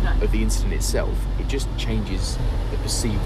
[0.04, 0.12] No.
[0.24, 1.14] of the incident itself.
[1.40, 2.38] It just changes
[2.70, 3.20] the perceived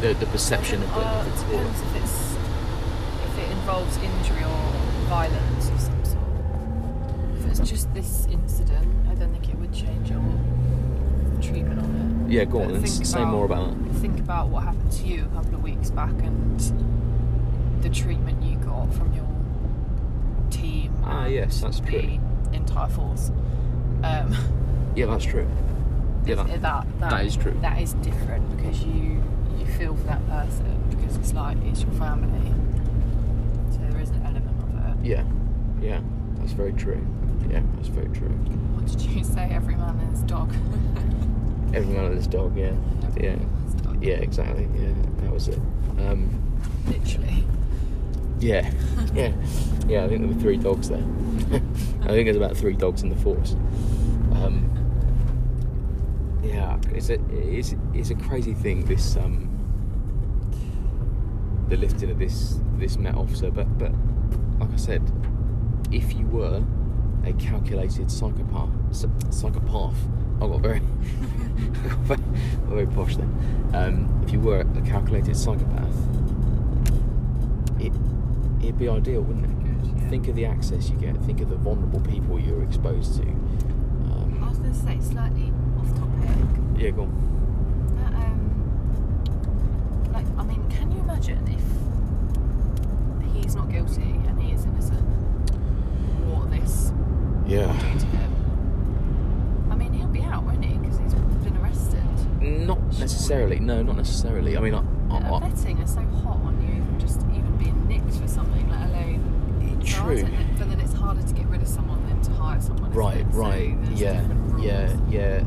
[0.00, 2.36] the, the perception of the, Uh, of it the depends if it's
[3.26, 4.72] if it involves injury or
[5.08, 6.24] violence of some sort.
[7.38, 10.22] If it's just this incident, I don't think it would change your
[11.40, 12.32] treatment on it.
[12.32, 13.94] Yeah, go on and say more about that.
[14.00, 16.58] Think about what happened to you a couple of weeks back and
[17.82, 19.23] the treatment you got from your.
[21.24, 22.18] Ah, yes, that's true.
[22.52, 23.30] Entire force.
[24.02, 24.36] Um,
[24.96, 25.48] Yeah, that's true.
[26.26, 27.54] Yeah, that, that, that, that is true.
[27.60, 29.22] That is different because you
[29.58, 32.50] you feel for that person because it's like it's your family.
[33.72, 35.06] So there is an element of it.
[35.06, 35.22] Yeah,
[35.82, 36.00] yeah,
[36.38, 37.06] that's very true.
[37.50, 38.28] Yeah, that's very true.
[38.28, 39.50] What did you say?
[39.52, 40.50] Every man and his dog.
[41.74, 42.72] Everyone had this dog, yeah,
[43.06, 44.02] Every yeah, man and his dog.
[44.02, 44.66] yeah, exactly.
[44.78, 45.58] Yeah, that was it.
[45.98, 46.30] Um,
[46.86, 47.44] Literally.
[48.44, 48.70] Yeah,
[49.14, 49.32] yeah,
[49.88, 50.04] yeah.
[50.04, 50.98] I think there were three dogs there.
[52.02, 53.52] I think there's about three dogs in the force.
[54.32, 54.70] Um,
[56.42, 58.84] yeah, it's a it's it's a crazy thing.
[58.84, 59.48] This um,
[61.68, 63.92] the lifting of this this Met officer, but but
[64.60, 65.10] like I said,
[65.90, 66.62] if you were
[67.24, 68.68] a calculated psychopath,
[69.30, 69.96] psychopath,
[70.42, 72.18] I got very, I got
[72.68, 73.70] very, posh then.
[73.72, 75.94] Um, if you were a calculated psychopath,
[78.64, 79.58] it'd be ideal, wouldn't it?
[79.64, 80.08] Good, yeah.
[80.10, 81.16] Think of the access you get.
[81.24, 83.22] Think of the vulnerable people you're exposed to.
[83.22, 83.26] I
[84.12, 86.30] Um, was going to say slightly off topic.
[86.76, 87.12] yeah, go on.
[87.96, 91.64] That, um, like, I mean, can you imagine if
[93.34, 95.00] he's not guilty and he is innocent?
[96.28, 96.92] What this
[97.46, 97.72] Yeah.
[97.72, 98.30] do to him?
[99.70, 100.76] I mean, he'll be out, won't he?
[100.78, 102.02] Because he's been arrested.
[102.40, 103.58] Not necessarily.
[103.58, 104.56] No, not necessarily.
[104.56, 104.78] I mean, I,
[105.10, 108.68] I, I, vetting is so hot on you, even just even being nicked for something,
[108.70, 109.20] let alone.
[110.04, 110.28] True.
[110.58, 112.92] But then it's harder to get rid of someone than to hire someone.
[112.92, 113.26] right.
[113.32, 113.76] So right.
[113.94, 114.26] yeah,
[114.58, 115.44] yeah, yeah.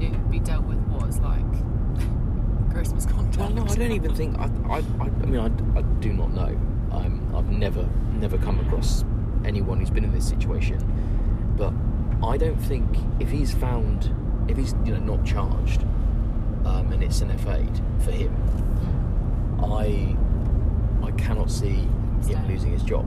[0.00, 1.44] It would be dealt with what it's like
[2.70, 3.36] Christmas misconduct.
[3.36, 4.38] Well, no, I don't even think.
[4.38, 6.58] I, I, I, I mean, I, I do not know.
[6.92, 9.04] Um, I've never, never come across
[9.44, 10.78] anyone who's been in this situation.
[11.56, 11.72] But
[12.26, 14.14] I don't think if he's found,
[14.48, 15.82] if he's you know not charged,
[16.64, 18.34] um, and it's an F8 for him,
[19.62, 20.16] I,
[21.06, 21.86] I cannot see
[22.26, 23.06] him losing his job.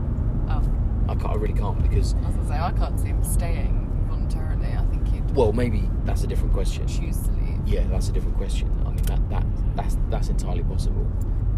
[0.54, 0.62] Oh,
[1.08, 4.06] I, can't, I really can't because, I was gonna say I can't see him staying
[4.08, 4.66] voluntarily.
[4.66, 6.86] I think he'd well, maybe that's a different question.
[6.86, 7.60] choose to leave.
[7.66, 8.70] Yeah, that's a different question.
[8.86, 9.44] I mean, that, that
[9.76, 11.06] that's that's entirely possible.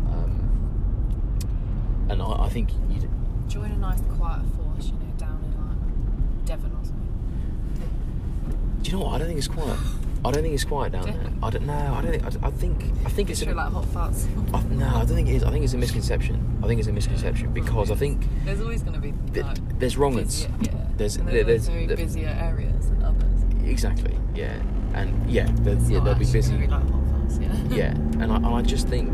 [0.09, 3.09] Um, and I, I think you'd,
[3.49, 8.79] Join a nice quiet force, you know, down in like Devon or something.
[8.83, 9.15] Do you know what?
[9.15, 9.79] I don't think it's quiet.
[10.27, 11.33] I don't think it's quiet down there.
[11.43, 11.95] I don't know.
[11.95, 12.25] I don't think.
[12.25, 12.83] I, I think.
[13.05, 13.41] I think it's.
[13.41, 14.27] Picture A, like hot farts.
[14.53, 15.45] I, no, I don't think it is.
[15.45, 16.59] I think it's a misconception.
[16.63, 19.79] I think it's a misconception oh, because I think There's always going to be like,
[19.79, 20.71] there's wrong busier, yeah.
[20.97, 23.43] There's- and there- there's, there's- going to the- busier areas than others.
[23.65, 24.19] Exactly.
[24.35, 24.61] Yeah.
[24.95, 26.57] And yeah, there, It's yeah, they'll be busy.
[26.57, 27.55] be like hot farts, yeah.
[27.77, 27.91] yeah,
[28.23, 29.13] and I, and I just think,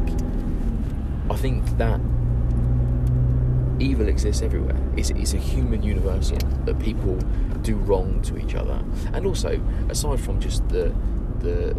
[1.30, 2.00] I think that
[3.80, 4.76] evil exists everywhere.
[4.96, 7.18] It's, it's a human universal that people
[7.62, 10.94] do wrong to each other, and also aside from just the
[11.40, 11.76] the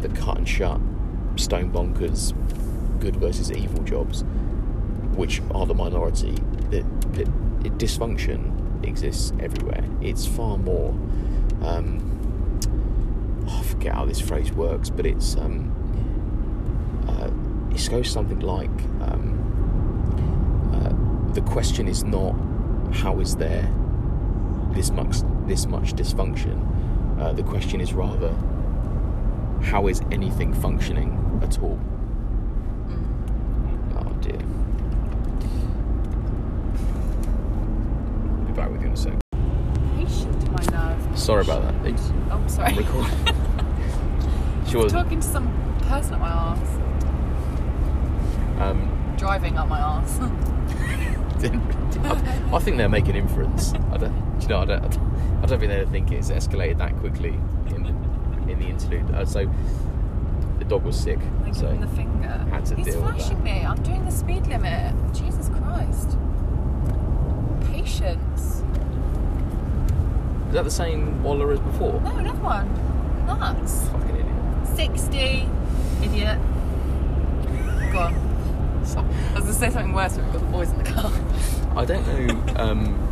[0.00, 0.80] the cut and shut,
[1.36, 2.32] stone bonkers,
[3.00, 4.24] good versus evil jobs,
[5.14, 6.34] which are the minority,
[6.70, 6.84] that,
[7.78, 9.84] dysfunction exists everywhere.
[10.00, 10.90] It's far more.
[11.62, 12.08] Um,
[13.48, 15.70] I forget how this phrase works, but it's um,
[17.08, 19.32] uh, it goes something like um,
[20.74, 22.34] uh, the question is not
[22.92, 23.68] how is there
[24.74, 26.58] this much this much dysfunction.
[27.20, 28.34] Uh, the question is rather
[29.62, 31.78] how is anything functioning at all.
[32.88, 33.96] Mm.
[33.96, 34.40] Oh dear.
[38.38, 39.12] I'll Be back with you in a sec.
[39.96, 41.16] Patient my.
[41.16, 41.86] Sorry about that.
[41.86, 42.74] It's Oh, sorry.
[42.74, 43.18] recording.
[44.68, 44.88] sure.
[44.88, 45.48] Talking to some
[45.88, 46.78] person at my arse.
[48.60, 50.18] Um, Driving up my arse.
[52.52, 53.72] I think they're making inference.
[53.92, 54.84] I don't, do you know, I don't,
[55.42, 57.34] I don't think they think it's escalated that quickly
[57.68, 57.86] in
[58.48, 59.10] in the interlude.
[59.14, 59.48] Uh, so
[60.58, 62.28] the dog was sick, Like so the finger.
[62.50, 63.64] had to He's deal with flashing me.
[63.64, 64.94] I'm doing the speed limit.
[65.14, 66.16] Jesus Christ.
[67.70, 68.62] Patience.
[70.48, 72.00] is that the same Waller as before?
[72.02, 73.26] No, another one.
[73.26, 73.88] Nuts.
[73.88, 74.76] Fucking idiot.
[74.76, 75.48] 60.
[76.04, 76.38] Idiot.
[77.92, 78.14] Go on.
[78.82, 81.12] I was going to say something worse, but we've got the boys in the car.
[81.76, 82.54] I don't know.
[82.62, 83.11] Um,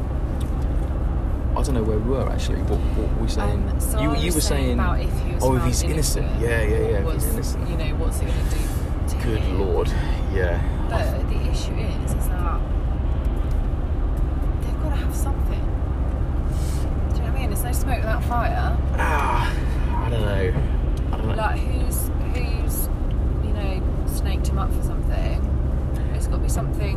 [1.60, 2.62] I don't know where we were actually.
[2.62, 3.68] What, what were we saying?
[3.68, 6.40] Um, so you you were saying, about if he was oh, if he's innocent.
[6.40, 6.98] Yeah, yeah, yeah.
[7.00, 7.68] If was, he's innocent.
[7.68, 8.60] You know, what's it going to do
[9.08, 9.60] to Good him?
[9.60, 9.88] lord.
[10.32, 10.56] Yeah.
[10.88, 12.60] But the issue is, is that
[14.62, 15.60] they've got to have something.
[17.10, 17.50] Do you know what I mean?
[17.50, 18.78] There's no smoke without fire.
[18.96, 21.12] Ah, I don't know.
[21.12, 21.34] I don't know.
[21.34, 22.88] Like who's who's
[23.44, 25.44] you know snaked him up for something?
[26.14, 26.96] It's got to be something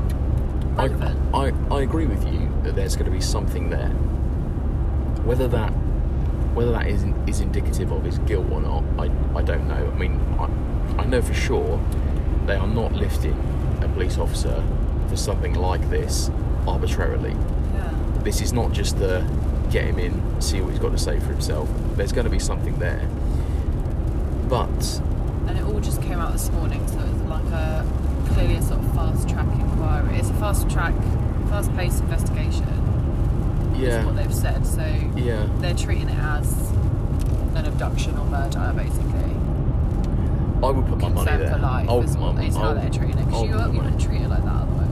[0.77, 0.85] I.
[1.33, 3.91] I, I agree with you that there's going to be something there.
[5.23, 5.71] Whether that
[6.53, 9.91] whether that is is indicative of his guilt or not, I, I don't know.
[9.91, 11.79] I mean, I, I know for sure
[12.45, 13.33] they are not lifting
[13.81, 14.63] a police officer
[15.09, 16.29] for something like this
[16.67, 17.31] arbitrarily.
[17.73, 17.93] yeah.
[18.23, 19.25] This is not just the
[19.71, 21.67] get him in, see what he's got to say for himself.
[21.95, 23.07] There's going to be something there.
[24.47, 25.01] But
[25.47, 27.85] And it all just came out this morning, so it's like a
[28.33, 30.17] clearly a sort of fast track inquiry.
[30.19, 30.93] It's a fast track,
[31.49, 32.67] fast paced investigation.
[33.83, 34.65] Is yeah, what they've said.
[34.65, 34.81] So
[35.15, 35.47] yeah.
[35.59, 36.71] they're treating it as
[37.55, 39.35] an abduction or murder, basically.
[40.63, 41.51] I would put my money Consent there.
[41.51, 43.25] for life I'll is, put what, my- how they're treating it.
[43.25, 44.89] Because you, you money- wouldn't treat it like that otherwise.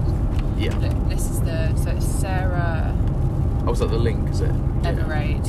[0.58, 0.77] Yeah.
[0.77, 2.93] Look, this is the so it's Sarah
[3.62, 4.51] I was at the link, is it?
[4.84, 4.89] Yeah.
[4.89, 5.47] Everard.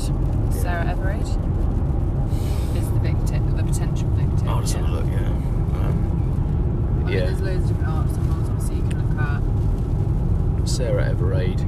[0.53, 1.37] Sarah Everard is
[2.91, 4.49] the victim, the potential victim.
[4.49, 5.27] I'll just have a look, yeah.
[5.27, 7.21] Um, I mean, yeah.
[7.27, 9.19] there's loads of different arts and roles obviously you can look
[10.63, 10.69] at.
[10.69, 11.61] Sarah Everard.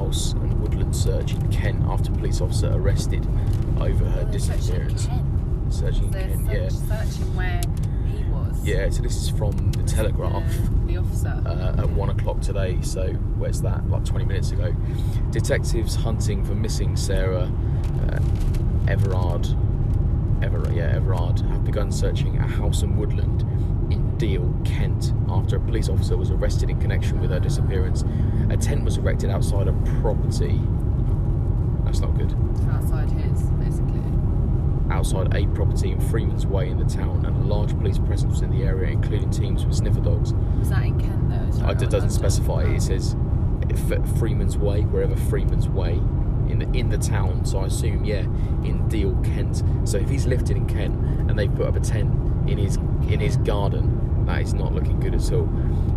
[0.00, 3.26] House and woodland search in Kent after police officer arrested
[3.78, 5.06] over her Oh, they're searching disappearance.
[5.06, 5.72] Kent.
[5.74, 6.68] Searching Kent, search, yeah.
[6.68, 7.60] searching where
[8.06, 8.64] he was.
[8.64, 10.42] Yeah, so this is from the Telegraph.
[10.86, 11.42] The, the officer.
[11.46, 12.78] uh, at one o'clock today.
[12.80, 13.88] So where's that?
[13.90, 14.74] Like 20 minutes ago.
[15.32, 17.52] Detectives hunting for missing Sarah
[18.10, 18.18] uh,
[18.88, 19.46] Everard.
[20.42, 23.42] Ever, yeah, Everard have begun searching a house and woodland
[23.92, 28.04] in Deal, Kent, after a police officer was arrested in connection with her disappearance.
[28.50, 30.60] A tent was erected outside a property.
[31.84, 32.34] That's not good.
[32.70, 34.00] outside his, basically.
[34.90, 38.42] Outside a property in Freeman's Way in the town, and a large police presence was
[38.42, 40.32] in the area, including teams with sniffer dogs.
[40.58, 41.66] Was that in Kent though?
[41.66, 42.10] Uh, It doesn't London?
[42.10, 42.64] specify.
[42.64, 42.72] Oh.
[42.74, 43.14] It says
[44.18, 45.92] Freeman's Way, wherever Freeman's Way
[46.48, 47.44] in the in the town.
[47.44, 48.22] So I assume, yeah,
[48.64, 49.62] in Deal, Kent.
[49.84, 50.94] So if he's lifted in Kent
[51.30, 52.12] and they put up a tent
[52.48, 52.76] in his
[53.08, 53.99] in his garden,
[54.30, 55.48] that is not looking good at all.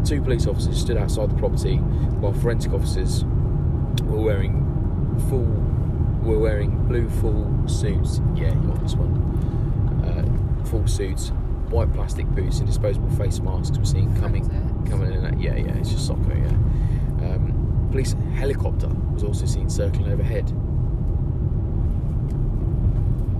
[0.03, 3.23] Two police officers stood outside the property while forensic officers
[4.03, 4.59] were wearing
[5.29, 5.45] full
[6.23, 8.21] were wearing blue full suits.
[8.35, 9.13] Yeah, you want this one?
[10.03, 11.29] Uh, full suits,
[11.69, 14.45] white plastic boots, and disposable face masks were seen coming
[14.89, 15.25] coming in.
[15.25, 16.33] And, yeah, yeah, it's just soccer.
[16.35, 16.47] Yeah.
[17.27, 20.47] Um, police helicopter was also seen circling overhead.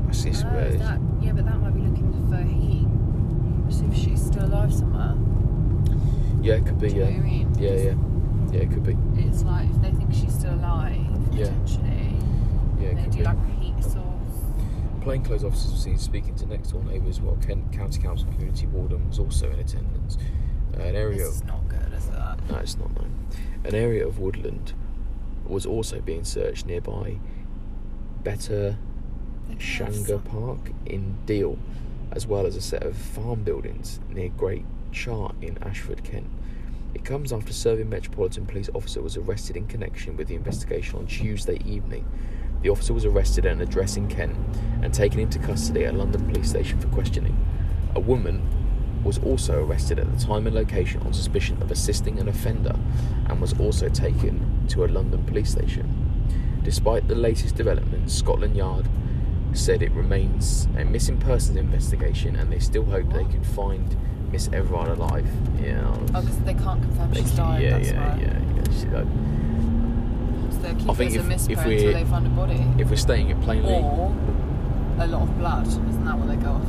[0.05, 2.82] That's this Oh, that, yeah, but that might be looking for he.
[3.73, 5.15] See if she's still alive somewhere.
[6.41, 6.89] yeah, it could be.
[6.89, 7.55] Do you know Yeah, I mean?
[7.59, 7.93] yeah, yeah,
[8.51, 8.97] yeah, it could be.
[9.21, 10.95] It's like if they think she's still alive,
[11.31, 11.45] Yeah.
[11.45, 12.15] potentially.
[12.79, 13.23] Yeah, They could do be.
[13.23, 14.03] like a heat source.
[15.01, 19.07] Plainclothes officers were seen speaking to next door neighbours while Kent County Council community warden
[19.09, 20.17] was also in attendance.
[20.77, 22.13] Uh, an area is not good, is it?
[22.49, 23.11] No, it's not known.
[23.65, 24.73] An area of woodland
[25.47, 27.17] was also being searched nearby
[28.23, 28.77] Better
[29.57, 31.57] Shanga Park in Deal,
[32.15, 36.29] as well as a set of farm buildings near Great Chart in Ashford, Kent.
[36.93, 41.07] It comes after serving Metropolitan Police officer was arrested in connection with the investigation on
[41.07, 42.05] Tuesday evening.
[42.61, 44.37] The officer was arrested at an address in Kent
[44.81, 47.35] and taken into custody at London Police Station for questioning.
[47.95, 48.47] A woman
[49.03, 52.75] was also arrested at the time and location on suspicion of assisting an offender
[53.27, 56.61] and was also taken to a London police station.
[56.63, 58.87] Despite the latest developments, Scotland Yard
[59.53, 63.95] said it remains a missing persons investigation and they still hope they can find
[64.31, 65.27] Miss Everard alive.
[65.61, 65.83] Yeah.
[66.15, 67.61] Oh, because they can't confirm she's died.
[67.61, 68.21] yeah, that's yeah, why.
[68.21, 68.79] yeah, yeah.
[68.79, 69.07] She died.
[70.51, 72.65] So I think as if- if we- until they find a body.
[72.77, 74.13] If we're stating it plainly, Or
[74.99, 75.67] a lot of blood.
[75.67, 76.67] Isn't that what they go off?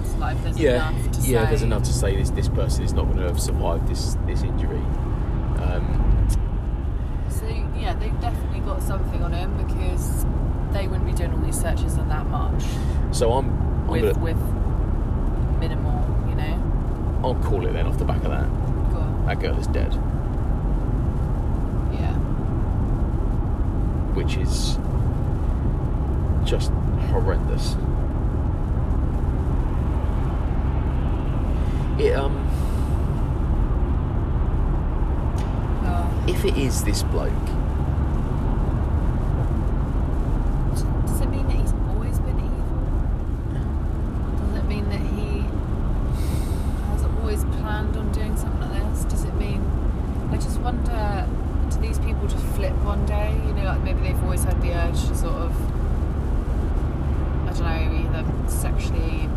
[0.00, 1.44] It's like there's yeah, enough to yeah.
[1.44, 1.48] say.
[1.50, 4.42] There's enough to say this this person is not going to have survived this this
[4.42, 4.82] injury.
[5.62, 6.26] Um,
[7.28, 10.24] So yeah, they've definitely got something on him because
[10.74, 12.62] they wouldn't be doing all these searches and that much
[13.12, 13.48] so I'm,
[13.84, 14.36] I'm with gonna, with
[15.60, 17.20] minimal, you know.
[17.22, 18.46] I'll call it then off the back of that.
[18.92, 19.24] Go on.
[19.26, 19.92] That girl is dead,
[21.94, 22.12] Yeah.
[24.14, 24.78] which is
[26.44, 26.70] just
[27.10, 27.76] horrendous.
[31.98, 32.34] It um,
[35.86, 36.24] Oh.
[36.26, 37.32] if it is this bloke,
[41.06, 42.70] Does it mean that he's always been evil?
[44.48, 45.44] Does it mean that he
[46.90, 49.04] has always planned on doing something like this?
[49.04, 49.62] Does it mean?
[50.32, 51.28] I just wonder.
[51.70, 53.32] Do these people just flip one day?
[53.46, 55.52] You know, like maybe they've always had the urge to sort of,
[57.48, 59.28] I don't know, either sexually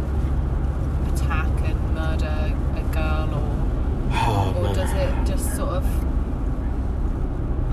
[1.13, 4.75] attack and murder a girl, or oh or man.
[4.75, 5.85] does it just sort of?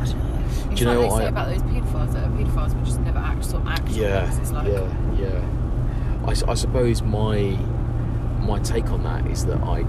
[0.00, 0.38] I don't know.
[0.70, 2.74] It's Do you like know they what say I- about those paedophiles that are paedophiles
[2.74, 3.88] but just never act sort of act.
[3.88, 4.38] on Yeah, things.
[4.38, 4.88] It's like, yeah,
[5.18, 6.26] yeah.
[6.26, 7.58] I, s- I suppose my
[8.40, 9.84] my take on that is that I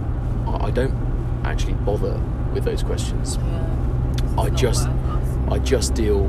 [0.47, 0.93] I I don't
[1.45, 2.19] actually bother
[2.53, 3.37] with those questions.
[3.37, 3.61] Yeah.
[4.37, 4.87] I It's not just.
[5.51, 6.23] I just deal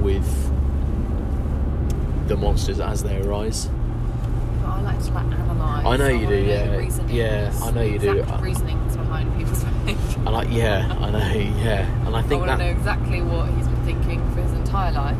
[0.00, 0.26] with
[2.26, 3.66] the monsters as they arise.
[4.62, 5.84] But I like to like analyse.
[5.84, 6.80] I know you do, yeah.
[7.08, 8.22] Yeah, I know you do.
[8.22, 10.28] I- reasonings behind people's behaviour.
[10.28, 11.18] I yeah, I know,
[11.62, 12.06] yeah.
[12.06, 14.52] And I I think want to know that exactly what he's been thinking for his
[14.52, 15.18] entire life.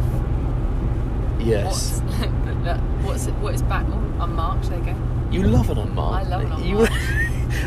[1.40, 2.00] yes.
[2.00, 2.22] What's,
[3.06, 4.70] what's it, what is back oh, unmarked?
[4.70, 4.96] There you go.
[5.30, 6.26] You love an unmarked.
[6.26, 6.94] I love an You, unmarked.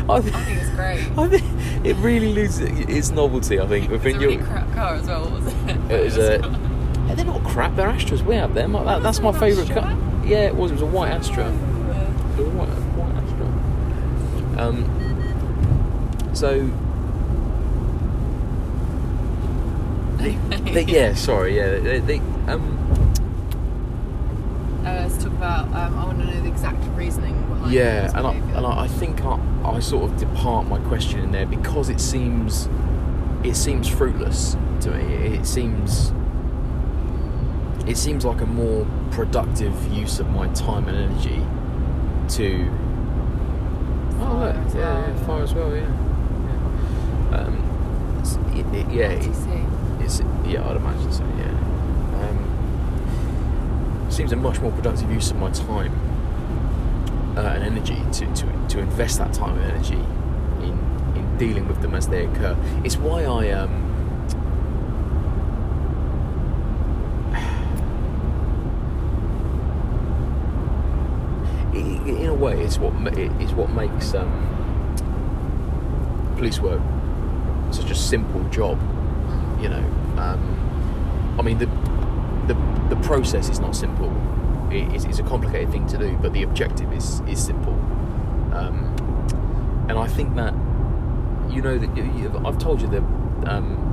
[0.08, 1.18] I, I think it's great.
[1.18, 3.60] I think it really loses its novelty.
[3.60, 4.44] I think It's within really your.
[4.86, 5.24] Car as well.
[5.24, 5.90] What was it?
[5.90, 6.62] It was a.
[7.06, 7.76] Yeah, they're not crap.
[7.76, 8.22] They're Astras.
[8.22, 8.72] We have them.
[8.72, 9.96] That, that's my favourite car.
[10.24, 10.72] Yeah, it was.
[10.72, 11.46] It was a white Astra.
[11.46, 13.46] It was a white, white Astra.
[14.60, 16.34] Um.
[16.34, 16.68] So.
[20.16, 20.32] They,
[20.72, 21.56] they, yeah, sorry.
[21.56, 22.18] Yeah, they, they
[22.48, 22.76] um.
[24.84, 25.66] Uh, let's talk about.
[25.66, 27.72] Um, I want to know the exact reasoning behind.
[27.72, 31.30] Yeah, and I, and I, I think I, I sort of depart my question in
[31.30, 32.68] there because it seems
[33.48, 35.02] it seems fruitless to me.
[35.36, 36.12] It seems
[37.86, 41.40] it seems like a more productive use of my time and energy
[42.36, 42.68] to
[44.18, 45.08] oh look as yeah, well.
[45.08, 45.82] yeah fire as well yeah,
[47.30, 47.36] yeah.
[47.38, 47.54] Um,
[48.18, 50.02] it's- it, it, yeah it, RTC.
[50.04, 51.22] it's yeah, I'd imagine so.
[51.38, 51.52] Yeah,
[52.28, 55.92] um, seems a much more productive use of my time
[57.36, 60.25] uh, and energy to, to to invest that time and energy in in
[61.38, 62.56] dealing with them as they occur.
[62.84, 63.84] It's why I um.
[71.74, 74.30] In a way, it's what it is what makes um,
[76.36, 76.80] police work
[77.70, 78.78] such a simple job
[79.60, 79.82] you know
[80.18, 81.66] um, i mean the,
[82.46, 82.54] the
[82.94, 84.12] the process is not simple
[84.70, 87.74] it, it's, it's a complicated thing to do but the objective is is simple
[88.52, 88.94] um,
[89.88, 90.54] and i think that
[91.56, 93.02] you know that you, i've told you that
[93.48, 93.86] um,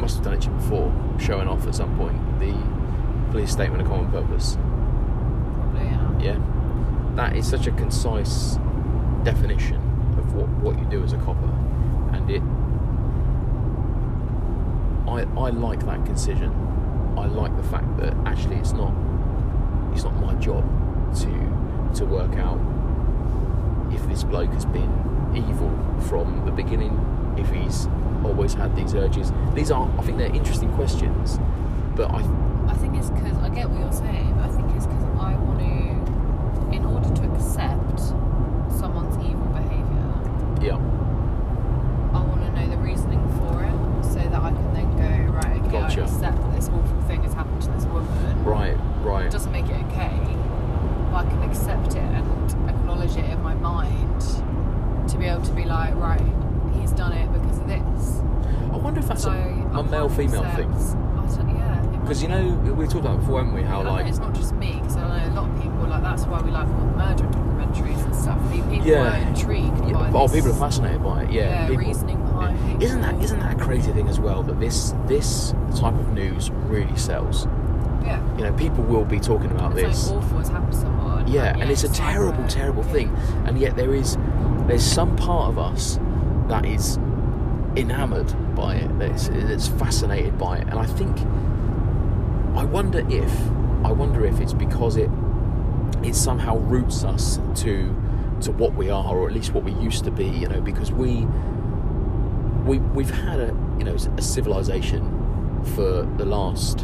[0.00, 2.16] must have done it to you before showing off at some point.
[2.38, 2.52] The
[3.32, 4.56] police statement of common purpose.
[4.56, 6.34] Probably, yeah.
[6.34, 7.14] yeah.
[7.14, 8.58] That is such a concise
[9.24, 9.76] definition
[10.18, 11.52] of what, what you do as a copper.
[12.12, 12.42] And it
[15.08, 16.52] I, I like that concision.
[17.16, 18.92] I like the fact that actually it's not
[19.92, 20.64] it's not my job
[21.16, 22.60] to to work out
[23.92, 25.70] if this bloke has been evil
[26.08, 26.94] from the beginning
[27.38, 27.86] if he's
[28.24, 29.32] always had these urges.
[29.54, 31.38] These are I think they're interesting questions
[31.96, 32.20] but I
[32.68, 35.34] I think it's because I get what you're saying, but I think it's because I
[35.36, 38.00] want to, in order to accept
[38.68, 40.12] someone's evil behaviour,
[40.60, 40.76] yeah
[42.12, 45.60] I want to know the reasoning for it, so that I can then go right.
[45.62, 46.02] Okay, Gotcha.
[46.02, 48.44] I accept that this awful thing has happened to this woman.
[48.44, 50.12] right right It doesn't make it okay,
[51.10, 54.20] but I can accept it and acknowledge it in my mind
[55.08, 56.20] to be able to be like, right,
[56.74, 58.20] he's done it because of this.
[58.72, 59.30] I wonder if that's so
[59.74, 60.70] a, male female thing
[61.56, 61.80] yeah.
[62.02, 64.54] because you know we talked about it before haven't we how like it's not just
[64.54, 66.96] me because I know a lot of people like that's why we like all the
[66.96, 68.38] murder documentaries and stuff.
[68.52, 69.24] People Yeah.
[69.24, 72.82] are intrigued yeah, by oh people are fascinated by it yeah, yeah, people, reasoning behind
[72.82, 76.50] isn't that isn't that a crazy thing as well that this this type of news
[76.50, 77.46] really sells
[78.04, 80.78] Yeah, you know people will be talking about it's this like awful has happened to
[80.78, 81.26] someone.
[81.26, 82.92] Yeah, and it's a terrible, terrible yeah.
[82.92, 83.16] thing.
[83.46, 84.16] And yet there is
[84.68, 85.98] there's some part of us
[86.48, 86.98] that is
[87.76, 90.68] enamoured by it, that's, that's fascinated by it.
[90.68, 91.18] And I think
[92.56, 93.32] I wonder if
[93.84, 95.10] I wonder if it's because it
[96.02, 97.94] it somehow roots us to
[98.40, 100.26] to what we are, or at least what we used to be.
[100.26, 101.26] You know, because we
[102.64, 103.48] we we've had a
[103.78, 106.80] you know a civilization for the last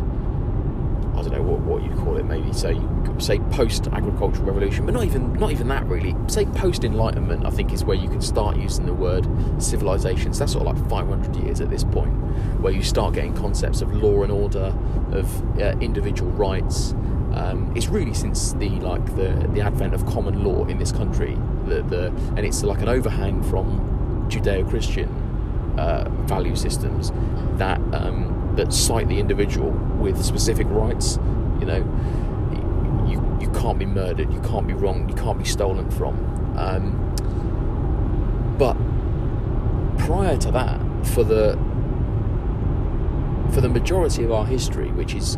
[1.14, 2.24] I don't know what, what you'd call it.
[2.24, 2.74] Maybe say
[3.22, 6.14] say post agricultural revolution, but not even not even that really.
[6.26, 7.46] Say post enlightenment.
[7.46, 9.26] I think is where you can start using the word
[9.58, 10.38] civilizations.
[10.38, 12.12] That's sort of like 500 years at this point,
[12.60, 14.74] where you start getting concepts of law and order,
[15.12, 16.94] of uh, individual rights.
[17.34, 21.38] Um, it's really since the like the the advent of common law in this country,
[21.66, 22.06] the the
[22.36, 25.08] and it's like an overhang from Judeo-Christian
[25.78, 27.12] uh, value systems
[27.58, 31.18] that um, that cite the individual with specific rights.
[31.60, 31.82] You know,
[33.52, 36.14] can't be murdered, you can't be wronged, you can't be stolen from.
[36.56, 36.98] Um,
[38.58, 38.76] but
[40.04, 41.58] prior to that, for the
[43.52, 45.36] for the majority of our history, which is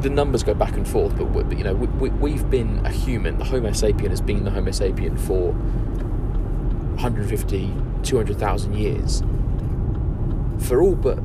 [0.00, 2.90] the numbers go back and forth, but, we- you know we, we, we've been a
[2.90, 3.38] human.
[3.38, 5.52] The Homo sapien has been the Homo sapien for
[6.96, 9.22] 150, 200,000 years.
[10.58, 11.18] For all but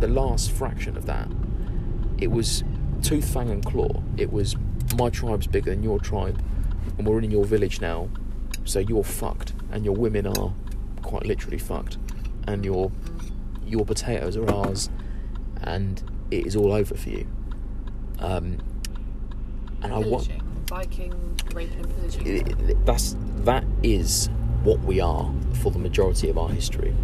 [0.00, 1.28] the last fraction of that,
[2.18, 2.62] it was
[3.02, 4.02] tooth, fang, and claw.
[4.16, 4.54] It was
[4.96, 6.42] my tribe's bigger than your tribe,
[6.98, 8.08] and we're in your village now,
[8.64, 10.52] so you're fucked, and your women are
[11.02, 11.98] quite literally fucked,
[12.46, 12.90] and your
[13.66, 14.90] your potatoes are ours,
[15.62, 17.26] and it is all over for you.
[18.18, 18.58] Um,
[19.82, 20.28] and I want
[20.66, 21.12] Viking
[21.52, 22.84] raping and pillaging.
[22.84, 24.30] that's that is
[24.62, 25.30] what we are
[25.62, 26.94] for the majority of our history.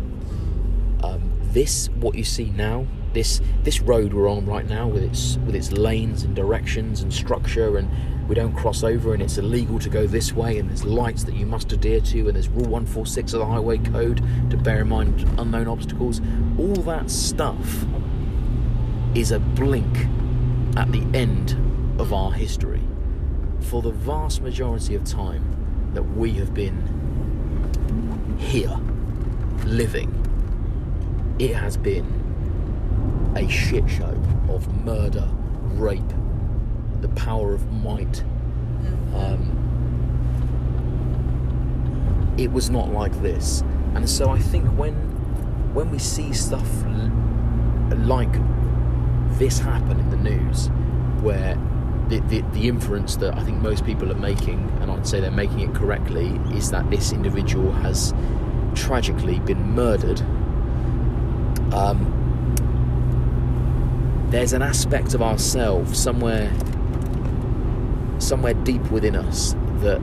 [1.02, 5.36] Um, this, what you see now, this this road we're on right now, with its
[5.46, 7.88] with its lanes and directions and structure, and
[8.28, 11.34] we don't cross over, and it's illegal to go this way, and there's lights that
[11.34, 14.56] you must adhere to, and there's Rule One Four Six of the Highway Code to
[14.56, 16.20] bear in mind unknown obstacles.
[16.58, 17.84] All that stuff
[19.14, 20.06] is a blink
[20.76, 21.56] at the end
[21.98, 22.82] of our history
[23.60, 28.78] for the vast majority of time that we have been here
[29.64, 30.14] living,
[31.38, 32.29] it has been
[33.36, 34.16] a shit show
[34.48, 35.28] of murder,
[35.74, 36.02] rape,
[37.00, 38.22] the power of might.
[39.14, 39.56] Um,
[42.38, 43.62] it was not like this,
[43.94, 44.94] and so I think when
[45.74, 46.66] when we see stuff
[48.10, 48.32] like
[49.38, 50.68] this happen in the news,
[51.22, 51.54] where
[52.08, 55.30] the, the, the inference that I think most people are making, and I'd say they're
[55.30, 58.12] making it correctly, is that this individual has
[58.74, 60.20] tragically been murdered.
[61.72, 62.16] Um,
[64.30, 66.50] there's an aspect of ourselves somewhere,
[68.20, 70.00] somewhere deep within us that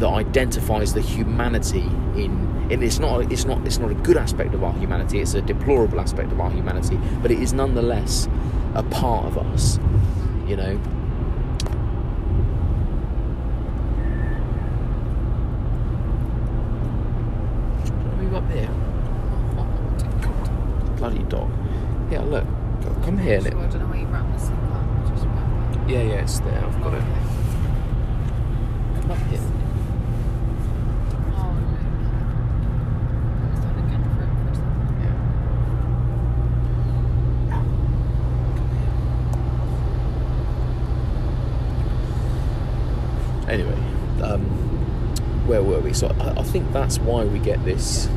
[0.00, 1.84] that identifies the humanity
[2.16, 2.44] in.
[2.68, 3.30] And it's not.
[3.32, 3.64] It's not.
[3.64, 5.20] It's not a good aspect of our humanity.
[5.20, 6.98] It's a deplorable aspect of our humanity.
[7.22, 8.28] But it is nonetheless
[8.74, 9.78] a part of us.
[10.48, 10.74] You know.
[18.18, 18.68] Move up here.
[20.96, 21.50] Bloody dog.
[22.10, 22.46] Yeah, look.
[23.26, 23.40] Come here.
[23.40, 25.88] So I don't know where you wrap this up.
[25.88, 26.64] Yeah, yeah, it's there.
[26.64, 27.02] I've got it.
[27.02, 27.12] Here.
[31.34, 31.76] Oh, no.
[33.52, 34.76] Is that again for it for a second?
[43.46, 43.48] Yeah.
[43.48, 43.78] Anyway,
[44.22, 44.42] um,
[45.46, 45.92] where were we?
[45.92, 48.08] So I, I think that's why we get this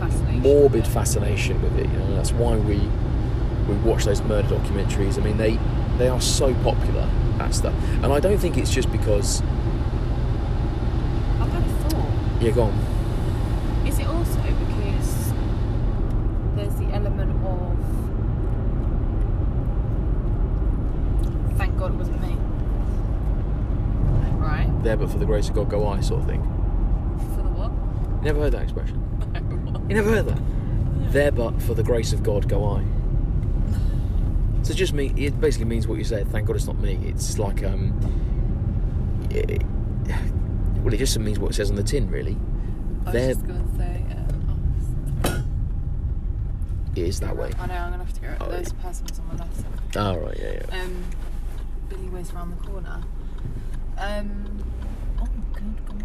[0.00, 0.40] Fascination.
[0.42, 1.86] morbid fascination with it.
[1.88, 2.88] You know, that's why we
[3.68, 5.18] we watch those murder documentaries.
[5.18, 5.58] I mean, they
[5.98, 9.42] they are so popular that stuff, and I don't think it's just because.
[11.40, 12.42] I've got a thought.
[12.42, 13.86] Yeah, go on.
[13.86, 15.32] Is it also because
[16.56, 17.38] there's the element of
[21.56, 22.36] thank God it wasn't me,
[24.38, 24.68] right?
[24.82, 26.42] There, but for the grace of God, go I, sort of thing.
[27.34, 28.22] For the what?
[28.22, 29.02] Never heard that expression.
[29.88, 30.40] you never heard that.
[31.12, 32.97] There, but for the grace of God, go I.
[34.68, 35.14] So just me.
[35.16, 36.30] It basically means what you said.
[36.30, 37.00] Thank God it's not me.
[37.06, 37.98] It's like um.
[39.30, 39.62] It,
[40.82, 42.36] well, it just means what it says on the tin, really.
[43.06, 44.04] I was just going to say.
[45.24, 45.42] Uh,
[46.94, 47.50] it is oh, that way.
[47.58, 47.74] I know.
[47.76, 48.36] I'm going to have to go.
[48.42, 48.82] Oh, Those yeah.
[48.82, 49.64] persons on my left side.
[49.96, 50.82] Oh right, yeah, yeah.
[50.82, 51.04] Um,
[51.88, 53.02] Billy whizzed around the corner.
[53.96, 54.64] Um,
[55.18, 56.04] oh good God.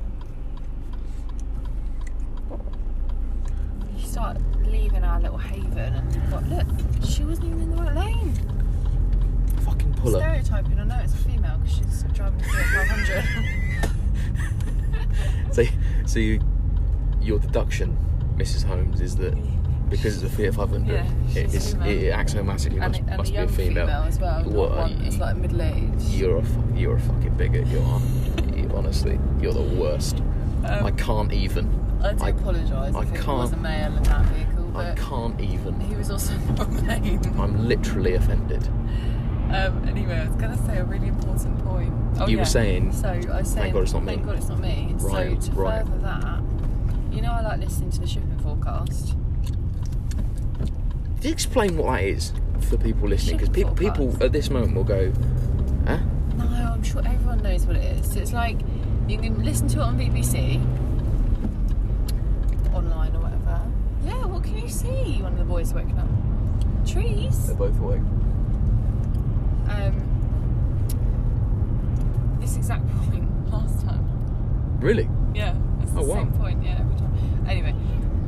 [3.93, 4.37] You start
[4.67, 6.67] leaving our little haven and you've look,
[7.03, 8.31] she wasn't even in the right lane.
[9.65, 10.19] Fucking puller.
[10.19, 13.89] Stereotyping, I know it's a female because she's driving a Fiat 500.
[15.51, 15.63] So,
[16.07, 16.41] so you,
[17.21, 17.95] your deduction,
[18.37, 18.63] Mrs.
[18.63, 19.35] Holmes, is that
[19.89, 21.87] because it's a Fiat 500, Yeah, it, is, female.
[21.87, 23.87] it axiomatically and must, it- and must be a young female.
[23.89, 24.43] as well.
[24.45, 26.01] What are one that's you- like middle aged.
[26.09, 26.43] You're a
[26.75, 27.67] you're a fucking bigot.
[27.67, 28.01] You are.
[28.55, 30.17] You- honestly, you're the worst.
[30.65, 31.82] Um, I can't even.
[32.03, 34.93] I do I- apologise I if it was a can't- male in that vehicle, I
[34.95, 35.79] can't even.
[35.79, 37.19] he was also not male.
[37.39, 38.67] I'm literally offended.
[39.51, 41.93] Um, anyway, I was going to say a really important point.
[42.19, 44.49] Oh, You were saying, So I was saying, God it's not me." Thank God it's
[44.49, 44.95] not me.
[44.97, 45.85] Right, so to right.
[45.85, 46.41] further that,
[47.11, 49.15] you know, I like listening to the shipping forecast.
[51.17, 53.37] Did you explain what that is for people listening?
[53.37, 55.11] Because people people at this moment will go,
[55.87, 55.99] huh?
[56.37, 58.11] No, I'm sure everyone knows what it is.
[58.11, 58.59] So it's like
[59.07, 60.55] you can listen to it on BBC,
[62.73, 63.61] online or whatever.
[64.05, 65.21] Yeah, what can you see?
[65.21, 66.07] One of the boys waking up.
[66.87, 67.47] Trees.
[67.47, 67.99] They're both awake.
[69.69, 69.99] Um,
[72.39, 74.79] this exact point last time.
[74.79, 75.09] Really?
[75.33, 76.15] Yeah, it's the Oh, wow.
[76.15, 76.63] same point.
[76.63, 77.45] Yeah, every time.
[77.47, 77.75] Anyway,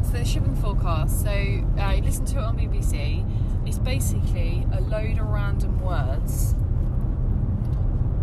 [0.04, 1.22] so the shipping forecast.
[1.24, 3.26] So uh, you listen to it on BBC.
[3.68, 6.56] It's basically a load of random words.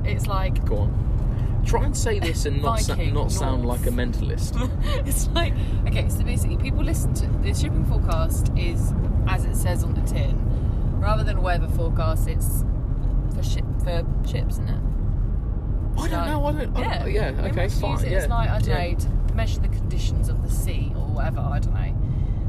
[0.05, 1.12] It's like Go on.
[1.65, 4.57] Try and say this and not sa- not sound like a mentalist.
[5.07, 5.55] it's like
[5.87, 6.09] okay.
[6.09, 8.93] So basically, people listen to the shipping forecast is
[9.27, 10.37] as it says on the tin,
[11.01, 12.29] rather than weather forecast.
[12.29, 12.65] It's
[13.35, 14.81] for ship for ships, isn't it?
[15.99, 16.45] I don't know.
[16.47, 16.77] I don't.
[16.77, 17.31] Yeah, I, yeah.
[17.31, 17.69] We Okay.
[17.69, 17.93] Fine.
[17.93, 18.19] Use it yeah.
[18.19, 18.93] as like I don't yeah.
[18.93, 18.99] know
[19.29, 21.41] to measure the conditions of the sea or whatever.
[21.41, 21.95] I don't know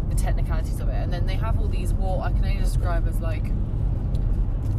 [0.10, 3.08] the technicalities of it, and then they have all these what I can only describe
[3.08, 3.46] as like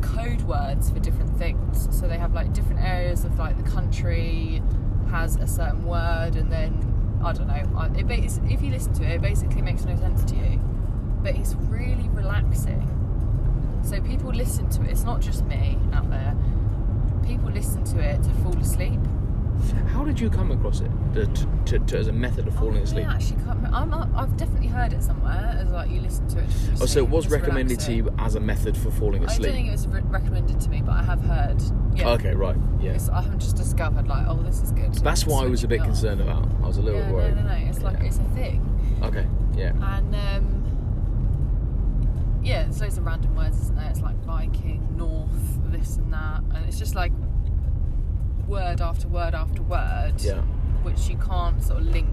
[0.06, 1.88] code words for different things.
[1.98, 4.62] So they have like different areas of like the country
[5.10, 7.90] has a certain word, and then I don't know.
[7.96, 10.58] It, if you listen to it, it basically makes no sense to you,
[11.22, 12.90] but it's really relaxing.
[13.82, 14.90] So people listen to it.
[14.90, 16.34] It's not just me out there.
[17.24, 19.00] People listen to it to fall asleep.
[19.92, 21.26] How did you come across it to,
[21.66, 23.04] to, to, as a method of falling Oh, asleep?
[23.04, 23.76] Yeah, actually, can't remember.
[23.76, 26.46] I'm, I've definitely heard it somewhere as like you listen to it.
[26.80, 29.40] Oh, so it was recommended to you as a method for falling asleep.
[29.40, 31.62] I don't think it was re- recommended to me, but I have heard.
[31.94, 32.10] Yeah.
[32.10, 32.56] Okay, right.
[32.80, 32.92] Yeah.
[32.92, 34.92] It's, I haven't just discovered like, oh, this is good.
[34.94, 36.48] That's why I was a bit concerned about.
[36.62, 37.36] I was a little Yeah, bit no, worried.
[37.36, 37.68] no, no.
[37.70, 38.04] It's like Yeah.
[38.06, 39.26] it's a thing, Okay.
[39.56, 39.70] Yeah.
[39.96, 43.88] and um, yeah, there's loads of random words, isn't there?
[43.88, 45.30] It's like Viking, North,
[45.72, 47.12] this and that, and it's just like
[48.46, 50.14] word after word after word.
[50.18, 50.40] Yeah.
[50.82, 52.08] which you can't sort of link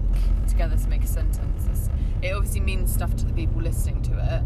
[0.48, 1.66] together to make a sentence.
[1.70, 1.90] It's,
[2.22, 4.42] it obviously means stuff to the people listening to it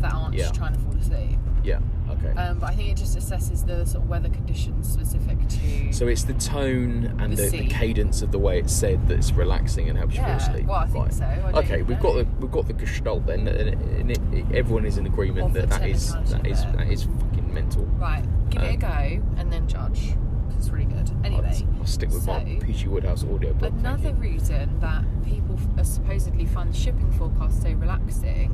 [0.00, 0.44] that aren't Yeah.
[0.44, 1.38] just trying to fall asleep.
[1.62, 1.80] Yeah.
[2.10, 2.30] Okay.
[2.30, 5.92] Um, but I think it just assesses the sort of weather conditions specific to.
[5.92, 9.32] so it's the tone and The the, the, cadence of the way it's said that's
[9.32, 10.66] relaxing and helps yeah, you fall asleep.
[10.66, 11.14] well, I think right.
[11.14, 11.24] so.
[11.24, 12.02] I Okay, we've know.
[12.02, 15.52] got the we've got the gestalt then, and, it, it, everyone is in agreement Of
[15.54, 17.84] that that is that is that is fucking mental.
[17.84, 20.14] Right, give it a Um, go and then judge.
[20.62, 21.10] It's really good.
[21.24, 23.72] Anyway, I'll, I'll stick with my PG Wodehouse audio book.
[23.72, 28.52] Another reason that people f- supposedly find the shipping forecast so relaxing,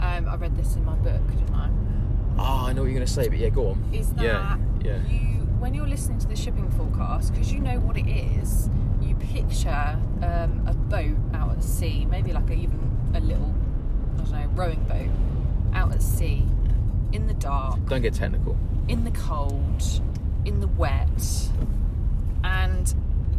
[0.00, 1.68] um, I read this in my book, didn't I?
[2.38, 3.90] Ah, I know what you're going to say, but yeah, go on.
[3.92, 5.06] Is that yeah, yeah.
[5.08, 8.70] you, when you're listening to the shipping forecast, because you know what it is,
[9.02, 13.54] you picture um, a boat out at sea, maybe like a, even a little,
[14.14, 15.10] I don't know, rowing boat
[15.78, 16.46] out at sea,
[17.12, 18.56] in the dark, Don't get technical.
[18.88, 20.00] in the cold,
[20.44, 21.48] in the wet,
[22.44, 22.94] and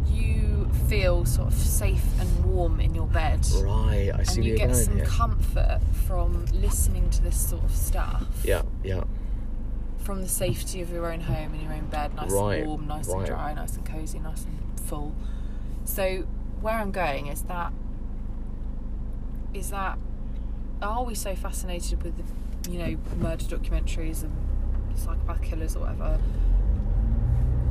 [0.06, 3.46] you feel sort of safe and warm in your bed.
[3.62, 4.84] Right, I see And you get going.
[4.84, 5.04] some yeah.
[5.04, 8.26] comfort from listening to this sort of stuff.
[8.44, 9.04] yeah, yeah.
[9.98, 12.86] From the safety of your own home and your own bed, nice Right, and warm,
[12.88, 15.14] nice and dry, nice and cozy, nice and full.
[15.84, 16.24] So
[16.60, 17.72] where I'm going is that
[19.54, 19.98] is that
[20.80, 24.32] are we so fascinated with the you know murder documentaries and
[24.96, 26.18] psychopath killers or whatever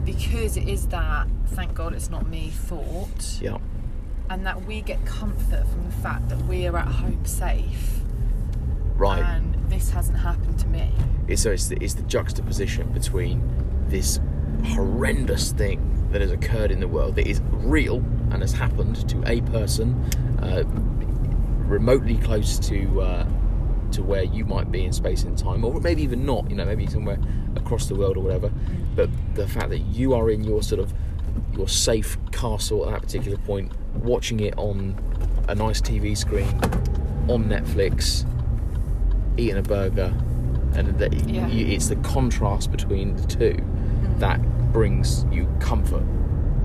[0.06, 3.58] because it is that thank god it's not me thought Yeah.
[4.30, 8.00] and that we get comfort from the fact that we are at home safe
[8.96, 9.20] Right.
[9.24, 10.92] and this hasn't happened to me
[11.28, 13.42] It's, so it's the, it's the juxtaposition between
[13.88, 14.20] this
[14.66, 17.98] horrendous thing that has occurred in the world that is real
[18.32, 19.94] and has happened to a person
[20.42, 20.64] uh,
[21.68, 23.26] remotely close to uh,
[23.92, 26.50] to where you might be in space and time, or maybe even not.
[26.50, 27.20] You know, maybe somewhere
[27.56, 28.52] across the world or whatever.
[28.96, 30.94] But the fact that you are in your sort of
[31.54, 34.96] your safe castle at that particular point, watching it on
[35.48, 36.48] a nice TV screen
[37.30, 38.26] on Netflix,
[39.38, 40.14] eating a burger,
[40.74, 41.48] and that Yeah.
[41.48, 43.58] you, it's the contrast between the two
[44.20, 44.40] that
[44.72, 46.04] brings you comfort.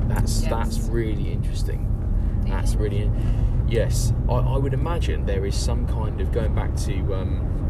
[0.09, 0.51] That's Yes.
[0.51, 1.83] that's really interesting.
[2.47, 3.11] That's really
[3.69, 4.13] yes.
[4.29, 7.66] I, I would imagine there is some kind of going back to um,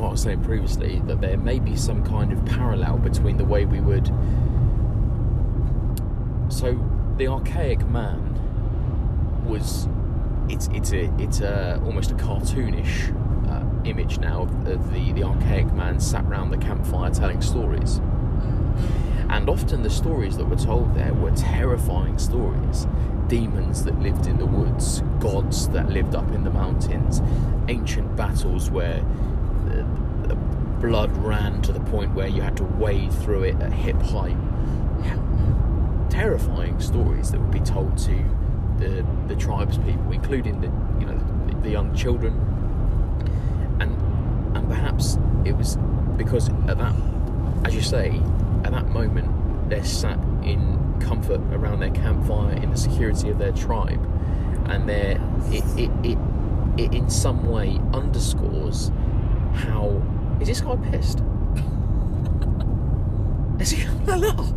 [0.00, 3.44] what I was saying previously that there may be some kind of parallel between the
[3.44, 4.06] way we would.
[6.48, 6.78] So
[7.18, 9.88] the archaic man was
[10.48, 13.14] it's it's a it's a almost a cartoonish
[13.48, 18.00] uh, image now of, of the the archaic man sat round the campfire telling stories.
[19.28, 22.88] And often the stories that were told there were terrifying stories.
[23.28, 27.22] Demons that lived in the woods, gods that lived up in the mountains,
[27.68, 29.04] ancient battles where
[30.80, 34.36] blood ran to the point where you had to wade through it at hip height.
[36.10, 38.24] Terrifying stories that would be told to
[38.78, 40.66] the the tribes people, including the
[40.98, 42.34] you know the, the young children.
[43.80, 43.92] And
[44.56, 45.76] and perhaps it was
[46.16, 46.94] because at that
[47.64, 48.20] as you say,
[48.64, 53.52] at that moment, they're sat in comfort around their campfire in the security of their
[53.52, 54.02] tribe,
[54.66, 55.20] and they're
[55.50, 56.18] it it, it,
[56.76, 58.90] it in some way underscores
[59.54, 60.02] how
[60.40, 61.20] is this guy pissed?
[63.60, 64.52] Is he gonna laugh?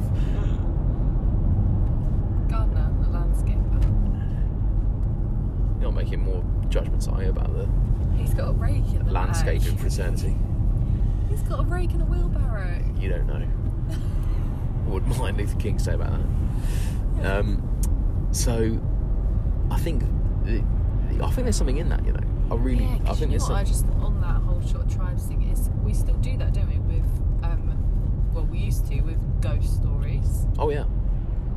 [2.49, 3.83] Gardener, a landscaper.
[5.81, 7.67] You're not making more judgments, are you, about the
[8.15, 10.35] He's got a rake in the landscaping fraternity?
[11.29, 12.81] He's got a rake and a wheelbarrow.
[12.97, 13.39] You don't know.
[14.85, 16.11] what would Martin Luther King say about
[17.19, 17.39] that?
[17.39, 17.61] Um,
[18.31, 18.79] so,
[19.69, 20.03] I think,
[20.45, 20.61] I
[21.31, 22.05] think there's something in that.
[22.05, 23.55] You know, I really, yeah, I think you know there's what, some.
[23.55, 26.79] I just on that whole short tribes thing is we still do that, don't we?
[26.95, 27.05] With
[27.43, 30.85] um, well, we used to with ghost stories, Oh yeah,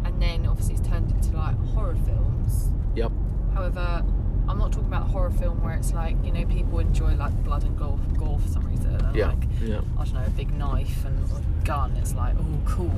[0.05, 2.71] and then obviously it's turned into like horror films.
[2.95, 3.13] yep,
[3.55, 4.05] However,
[4.49, 7.65] I'm not talking about horror film where it's like you know people enjoy like blood
[7.65, 8.95] and gore, gore for some reason.
[8.97, 9.81] And yeah, Like yeah.
[9.99, 11.97] I don't know, a big knife and a gun.
[11.97, 12.93] It's like oh cool.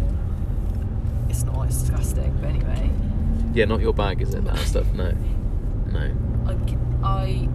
[1.29, 1.67] It's not.
[1.67, 2.35] It's disgusting.
[2.41, 2.91] But anyway,
[3.53, 4.45] Yeah, not your bag, is it?
[4.45, 4.87] That stuff?
[4.95, 5.13] No,
[5.93, 6.11] no.
[6.47, 7.49] I, I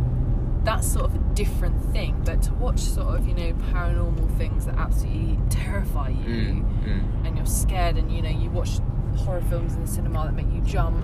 [0.63, 2.21] that's sort of a different thing.
[2.25, 7.25] But to watch sort of you know paranormal things that absolutely terrify you, Mm, mm.
[7.27, 8.79] and you're scared, and you know you watch
[9.17, 11.03] horror films in the cinema that make you jump.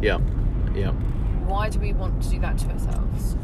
[0.00, 0.18] Yeah,
[0.74, 0.92] yeah.
[1.46, 3.36] Why do we want to do that to ourselves?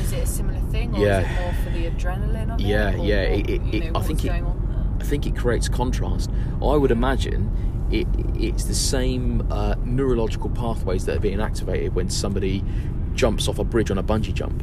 [0.00, 1.20] Is it a similar thing, or Yeah.
[1.20, 2.98] is it more for the adrenaline of Yeah, it?
[2.98, 4.84] or yeah, it- it- you know, I think it- going on there?
[5.00, 6.30] I think it creates contrast.
[6.62, 7.50] I would imagine
[7.90, 12.62] it, it's the same uh, neurological pathways that are being activated when somebody
[13.18, 14.62] jumps off a bridge on a bungee jump.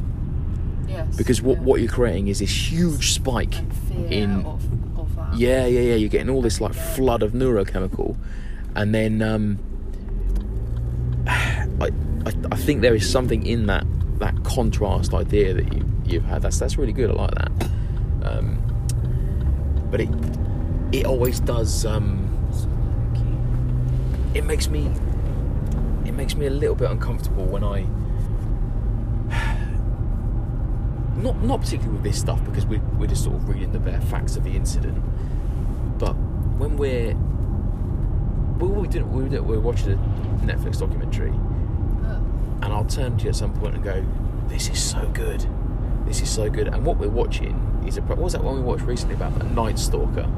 [0.88, 1.16] Yes.
[1.16, 1.62] Because what, yeah.
[1.62, 3.54] what you're creating is this huge spike
[4.10, 4.64] in of,
[4.98, 5.38] of.
[5.38, 5.94] Yeah, yeah, yeah.
[5.94, 8.16] You're getting all this like flood of neurochemical,
[8.74, 9.58] and then um,
[11.28, 11.90] I,
[12.24, 13.84] I, I think there is something in that
[14.18, 16.42] that contrast idea that you you've had.
[16.42, 17.10] That's that's really good.
[17.10, 17.52] I like that.
[18.22, 18.62] Um,
[19.90, 20.08] but it
[20.92, 21.84] it always does.
[21.84, 22.22] Um,
[24.34, 24.90] it makes me
[26.04, 27.86] it makes me a little bit uncomfortable when I
[31.16, 34.00] not not particularly with this stuff because we're, we're just sort of reading the bare
[34.00, 35.02] facts of the incident.
[35.98, 36.12] But
[36.58, 37.14] when we're
[38.58, 39.96] well, we do we do we're watching a
[40.44, 41.32] Netflix documentary.
[41.32, 42.22] Oh,
[42.62, 44.04] and I'll turn to you at some point and go
[44.48, 45.46] this is so good.
[46.06, 46.68] This is so good.
[46.68, 49.38] And what we're watching is a what was that one we watched recently about?
[49.38, 50.28] That Night Stalker.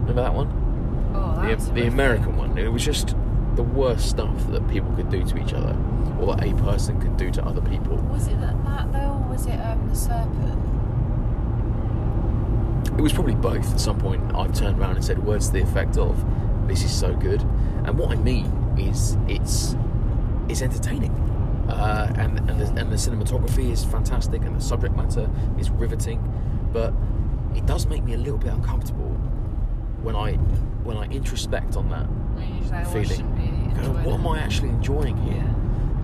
[0.00, 1.12] Remember that one?
[1.14, 1.86] Oh the, the.
[1.86, 2.56] American one.
[2.58, 3.14] It was just
[3.56, 5.76] the worst stuff that people could do to each other,
[6.20, 7.96] or that a person could do to other people.
[7.96, 10.58] Was it that, that though, or was it um, the serpent?
[12.98, 13.72] It was probably both.
[13.72, 16.24] At some point, I turned around and said words to the effect of,
[16.66, 17.42] "This is so good,"
[17.84, 18.46] and what I mean
[18.78, 19.76] is, it's
[20.48, 21.12] it's entertaining,
[21.68, 25.28] uh, and and the, and the cinematography is fantastic, and the subject matter
[25.58, 26.20] is riveting,
[26.72, 26.92] but
[27.54, 29.10] it does make me a little bit uncomfortable
[30.02, 30.34] when I
[30.84, 32.08] when I introspect on that.
[32.38, 33.41] You say, I Feeling.
[33.74, 34.26] Be what am.
[34.26, 35.54] I actually enjoying here?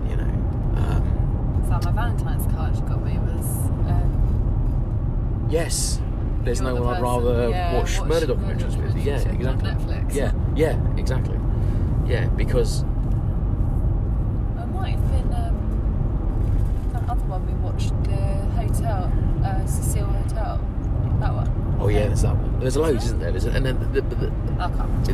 [0.09, 0.31] You know.
[0.77, 3.45] Um, So my Valentine's card she got me was
[3.89, 6.01] um, Yes.
[6.43, 8.95] There's no the one I'd rather yeah, watch, watch murder documentaries with.
[9.05, 9.69] Yeah, on exactly.
[9.69, 10.13] Netflix.
[10.15, 11.37] Yeah, yeah, exactly.
[12.07, 12.85] Yeah, because it
[14.73, 18.15] might have been um, that other one we watched, the
[18.55, 19.11] hotel,
[19.43, 20.59] uh, Cecil Hotel.
[21.19, 21.77] That one.
[21.81, 22.59] oh yeah, the There's that one.
[22.61, 23.31] There's loads, isn't there?
[23.31, 25.05] There's, and then the, the, the, I can't.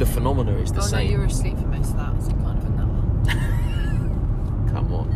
[0.00, 1.10] The, phenomena is the oh no, same.
[1.10, 4.68] you were asleep for most of that, so you can't have done that one.
[4.72, 5.08] Come on.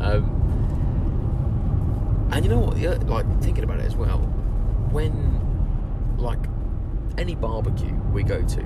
[0.00, 0.24] Um,
[2.32, 2.78] and you know what?
[2.78, 4.18] Yeah, like thinking about it as well.
[4.90, 6.38] When, like,
[7.18, 8.62] any barbecue we go to,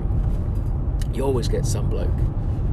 [1.13, 2.09] you always get some bloke,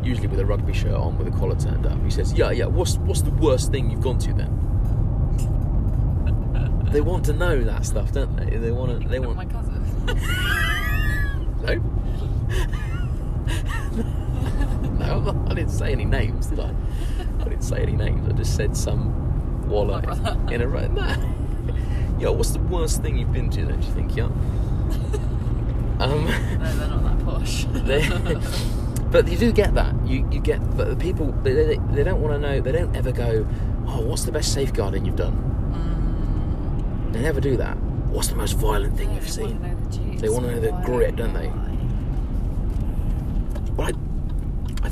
[0.03, 2.03] usually with a rugby shirt on, with a collar turned up.
[2.05, 2.67] He says, "Yeah, yeah.
[2.67, 4.53] What's what's the worst thing you've gone to then?"
[6.93, 8.57] they want to know that stuff, don't they?
[8.57, 9.09] They want to.
[9.09, 9.37] They want.
[9.37, 9.83] My cousin.
[11.63, 11.96] No.
[14.99, 16.73] no, I didn't say any names, did I?
[17.41, 18.29] I didn't say any names.
[18.29, 20.05] I just said some wallet
[20.51, 20.89] in a row.
[20.97, 21.17] Nah.
[22.21, 23.65] Yo, what's the worst thing you've been to?
[23.67, 24.29] Don't you think, yeah?
[25.99, 26.31] Um, no,
[26.77, 27.65] they're not that posh.
[29.11, 29.95] but you do get that.
[30.07, 32.61] You you get, but the people they, they, they don't want to know.
[32.61, 33.47] They don't ever go,
[33.87, 35.33] oh, what's the best safeguarding you've done?
[35.73, 37.13] Mm.
[37.15, 37.79] They never do that.
[38.13, 39.59] What's the most violent thing No, you've they seen?
[39.63, 40.19] know the.
[40.21, 41.51] They wanna know the grit, don't they?
[43.75, 43.89] Well,
[44.83, 44.91] I, I,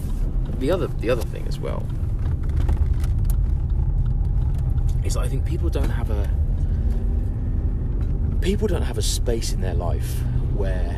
[0.65, 1.83] the other the other thing as well
[5.05, 6.31] is I think people don't have a
[8.41, 10.11] people don't have a space in their life
[10.55, 10.95] where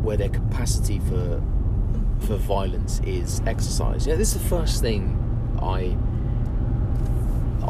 [0.00, 1.42] where their capacity for
[2.20, 4.06] for violence is exercised.
[4.06, 5.18] Yeah, this is the first thing
[5.60, 5.94] I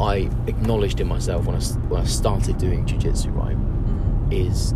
[0.01, 3.57] I acknowledged in myself when I when I started doing jiu-jitsu, right?
[3.57, 4.33] Mm.
[4.33, 4.75] is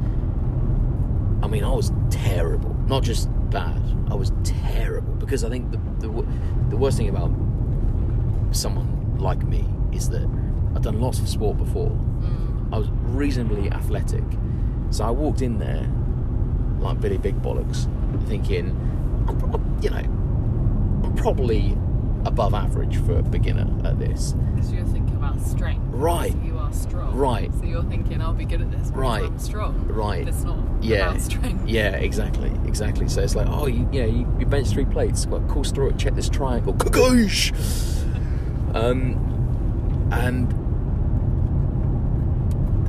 [1.45, 3.81] I mean I was terrible not just bad.
[4.11, 6.27] I was terrible because I think the, the,
[6.69, 7.31] the worst thing about
[8.55, 10.29] someone like me is that
[10.75, 11.89] I've done lots of sport before.
[11.91, 12.75] Mm.
[12.75, 14.25] I was reasonably athletic.
[14.91, 15.89] So I walked in there
[16.81, 17.89] like Billy Big Bollocks
[18.29, 18.71] thinking
[19.27, 20.05] I'm, pro- you know
[21.05, 21.73] I'm probably
[22.27, 24.35] above average for a beginner at this.
[24.55, 25.06] Because you're thinking
[25.37, 25.83] about strength.
[25.89, 26.33] Right.
[26.33, 27.15] So you are strong.
[27.17, 27.53] Right.
[27.55, 29.25] So you're thinking, I'll be good at this Right.
[29.25, 29.87] I'm strong.
[29.89, 30.27] Right.
[30.27, 31.11] It's not Yeah.
[31.11, 31.67] about strength.
[31.69, 33.09] Yeah, exactly, exactly.
[33.09, 35.27] So it's like, oh, you, yeah, you, you bench three plates.
[35.27, 35.93] What a cool story.
[35.97, 36.75] Check this triangle.
[36.75, 37.53] Kagoosh!
[38.75, 40.53] um, and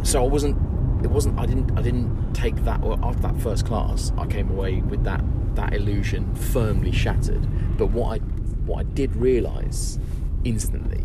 [0.06, 0.58] so I wasn't.
[1.04, 1.40] It wasn't.
[1.40, 1.78] I didn't.
[1.78, 2.82] I didn't take that.
[2.82, 5.22] Well, after that first class, I came away with that
[5.56, 7.46] that illusion firmly shattered.
[7.78, 8.24] But what I
[8.66, 10.00] what I did realise
[10.44, 11.04] instantly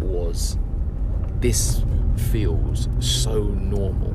[0.00, 0.58] was
[1.40, 1.82] this
[2.16, 4.14] feels so normal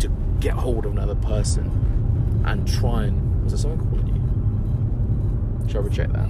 [0.00, 0.08] to
[0.40, 5.70] get hold of another person and try and was there someone calling you?
[5.70, 6.28] Shall we check that?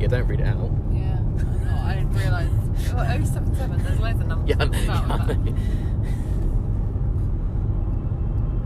[0.00, 0.70] Yeah, don't read it out.
[0.92, 1.82] Yeah, I know.
[1.84, 2.50] I didn't realise.
[2.94, 4.48] Oh, 077, there's loads of numbers.
[4.48, 5.52] Yeah, I yeah, I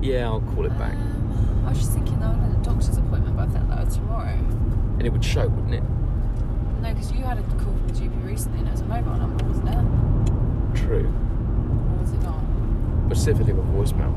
[0.03, 0.93] yeah, I'll call it back.
[0.93, 3.85] Um, I was just thinking, though, I had a doctor's appointment, but I think that
[3.85, 4.37] was tomorrow.
[4.99, 5.83] And it would show, wouldn't it?
[6.83, 9.15] No, because you had a call from the GP recently and it was a mobile
[9.17, 10.77] number, wasn't it?
[10.77, 11.07] True.
[11.07, 12.41] Or was it not?
[13.07, 14.13] Specifically with voicemail.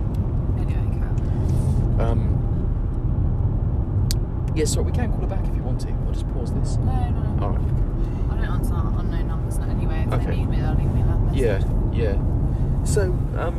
[0.59, 2.01] Anyway, on.
[2.01, 2.41] Um,
[4.55, 5.89] yeah, sorry, we can call it back if you want to.
[5.89, 6.77] I'll just pause this.
[6.77, 7.43] No, no, no.
[7.45, 7.61] Alright.
[8.31, 10.03] I don't answer unknown numbers now anyway.
[10.07, 10.25] If Okay.
[10.25, 11.39] they need me, they'll leave me a message.
[11.39, 11.59] Yeah,
[11.93, 12.17] yeah.
[12.85, 13.01] So,
[13.37, 13.55] um,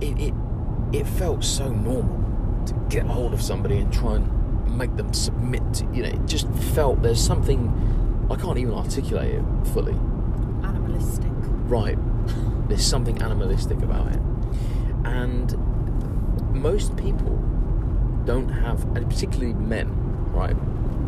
[0.00, 0.34] it, it
[0.92, 2.21] it felt so normal
[2.92, 5.84] get hold of somebody and try and make them submit to.
[5.92, 9.94] You know, it just felt there's something I can't even articulate it fully.
[10.62, 11.32] Animalistic.
[11.66, 11.98] Right,
[12.68, 14.20] there's something animalistic about it,
[15.04, 15.56] and
[16.54, 17.36] most people
[18.26, 19.88] don't have, and particularly men,
[20.32, 20.54] right?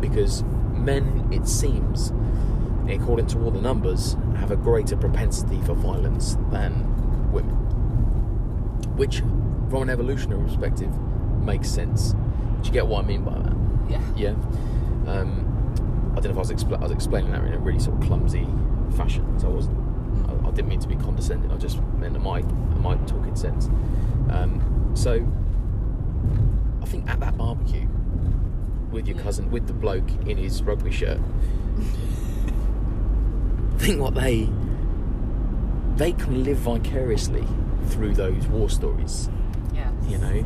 [0.01, 2.11] Because men, it seems,
[2.89, 7.55] according to all the numbers, have a greater propensity for violence than women.
[8.97, 9.19] Which,
[9.69, 10.91] from an evolutionary perspective,
[11.45, 12.13] makes sense.
[12.61, 13.55] Do you get what I mean by that?
[13.89, 14.01] Yeah.
[14.15, 14.29] Yeah.
[15.11, 17.79] Um, I don't know if I was, expl- I was explaining that in a really
[17.79, 18.47] sort of clumsy
[18.95, 19.39] fashion.
[19.39, 19.77] So I wasn't.
[20.29, 21.51] I, I didn't mean to be condescending.
[21.51, 23.67] I just meant am I am I talking sense?
[24.29, 25.25] Um, so
[26.81, 27.87] I think at that barbecue
[28.91, 29.23] with your Yeah.
[29.23, 31.19] cousin, with the bloke in his rugby shirt,
[33.77, 34.49] think what they
[35.97, 37.45] they can live vicariously
[37.87, 39.29] through those war stories.
[39.73, 39.91] Yes.
[40.07, 40.45] You know.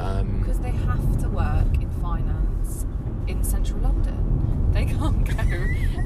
[0.00, 2.86] Um, Because they have to work in finance
[3.28, 4.16] in central London.
[4.72, 5.32] They can't go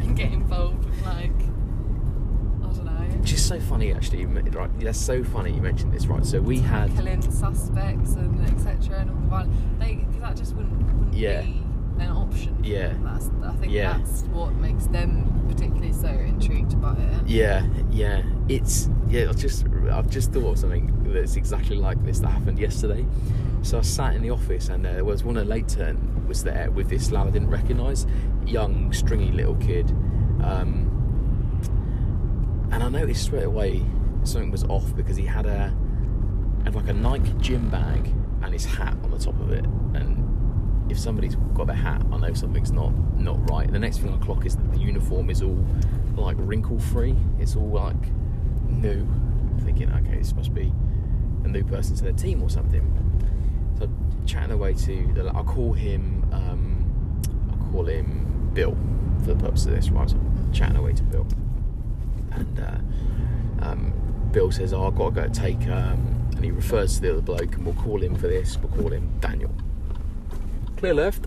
[0.02, 1.30] and get involved with, like,
[2.62, 4.24] I don't know, Which is so funny, actually.
[4.24, 6.06] Right, that's so funny you mentioned this.
[6.06, 9.00] Right, so we had killing suspects and etc.
[9.00, 9.54] and all the violence.
[9.78, 11.42] They, cause that just wouldn't, wouldn't Yeah.
[11.42, 11.62] be
[11.98, 12.56] an option.
[12.64, 12.94] Yeah.
[13.04, 13.98] That's, I think Yeah.
[13.98, 17.26] that's what makes them particularly so intrigued by it.
[17.28, 18.22] yeah, yeah.
[18.48, 19.28] It's yeah.
[19.28, 23.04] I just I've just thought of something that's exactly like this that happened yesterday.
[23.64, 26.26] So I sat in the office, and uh, there was one of the late turn
[26.28, 28.06] was there with this lad I didn't recognise,
[28.44, 29.90] young, stringy little kid,
[30.42, 30.90] um,
[32.70, 33.82] and I noticed straight away
[34.22, 35.74] something was off because he had a
[36.64, 38.06] had like a Nike gym bag
[38.42, 42.18] and his hat on the top of it, and if somebody's got their hat, I
[42.18, 43.70] know something's not not right.
[43.72, 45.64] The next thing I clock is that the uniform is all
[46.16, 47.16] like wrinkle free.
[47.38, 48.12] It's all like
[48.68, 49.00] new.
[49.00, 50.70] I'm thinking, okay, this must be
[51.44, 53.03] a new person to the team or something.
[53.78, 55.30] So I'm chatting away to the.
[55.34, 56.28] I call him.
[56.32, 57.20] Um,
[57.50, 58.76] I call him Bill
[59.20, 59.90] for the purpose of this.
[59.90, 61.26] Right, so I'm chatting away to Bill,
[62.32, 63.92] and uh, um,
[64.32, 67.22] Bill says, "Oh, I've got to go take." Um, and he refers to the other
[67.22, 68.58] bloke, and we'll call him for this.
[68.58, 69.54] We'll call him Daniel.
[70.76, 71.26] Clear left.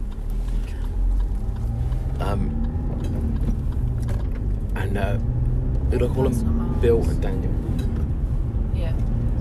[2.19, 2.63] Um,
[4.75, 5.17] and uh,
[5.89, 6.79] do I call them?
[6.79, 7.66] Bill and Daniel.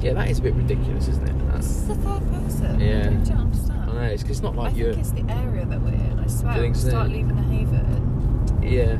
[0.00, 0.12] Yeah.
[0.14, 1.48] That is a bit ridiculous, isn't it?
[1.52, 2.80] That's, is the third person.
[2.80, 2.98] Yeah.
[3.00, 3.90] I don't understand.
[3.90, 4.90] I know, it's, 'cause it's not I like think you're.
[4.90, 6.18] it's the area that we're in.
[6.20, 6.88] I swear, Do you think we so?
[6.90, 8.60] start leaving the Haven.
[8.62, 8.98] Yeah.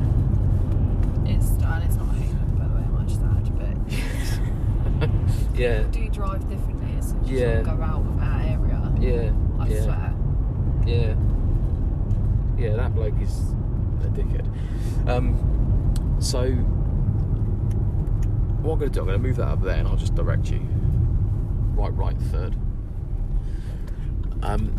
[1.31, 2.83] It's and it's not a Haven, by the way.
[2.97, 3.57] I'm just sad,
[4.99, 5.09] but
[5.59, 5.77] yeah.
[5.83, 6.95] people do drive differently.
[6.97, 7.63] As Yeah.
[7.63, 8.91] sort of go out of that area.
[8.99, 9.31] Yeah.
[9.63, 9.81] I yeah.
[9.83, 10.13] swear.
[10.85, 11.15] Yeah.
[12.57, 13.37] Yeah, that bloke is
[14.03, 14.47] a dickhead.
[15.07, 15.35] Um,
[16.19, 16.49] so,
[18.63, 20.15] what I'm going to do, I'm going to move that up there and I'll just
[20.15, 20.61] direct you.
[21.77, 22.55] Right, right, third.
[24.41, 24.73] Um,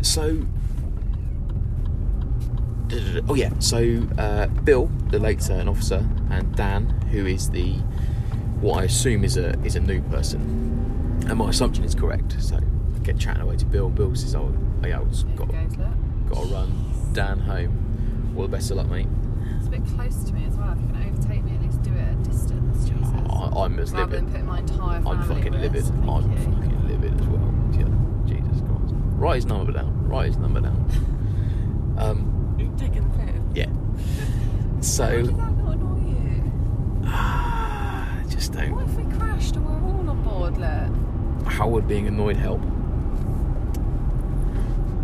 [0.00, 0.40] so,
[3.28, 7.74] oh yeah, so uh, Bill, the late turn officer, and Dan, who is the
[8.62, 10.40] what I assume is a is a new person,
[11.28, 12.40] and my assumption is correct.
[12.40, 13.90] So, I get chatting away to Bill.
[13.90, 16.72] Bill says, "Oh, oh yeah, I've got got to run
[17.12, 18.32] Dan home.
[18.34, 19.08] All the best of luck, mate."
[19.58, 20.72] It's a bit close to me as well.
[20.72, 22.88] If you're going to overtake me, at least do it at a distance.
[22.88, 23.08] Jesus.
[23.28, 24.18] I, I'm as Rather livid.
[24.26, 25.84] than putting my entire family I'm fucking livid.
[25.84, 26.38] Thank I'm you.
[26.38, 27.54] fucking livid as well.
[27.72, 27.88] Yeah,
[28.26, 28.94] Jesus Christ.
[29.16, 30.08] Write his number down.
[30.08, 30.90] Write his number down.
[31.96, 33.34] Um, Are digging the pit?
[33.54, 33.68] yeah.
[34.80, 36.52] So, did that not annoy you?
[37.06, 38.78] ah, just don't.
[38.82, 41.46] if we crashed and we're all on board, look?
[41.50, 42.60] How would being annoyed help?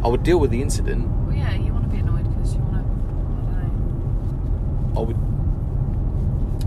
[0.05, 1.09] I would deal with the incident.
[1.27, 2.81] Well, yeah, you want to be annoyed because you want to.
[2.81, 5.01] I don't know.
[5.01, 5.17] I would.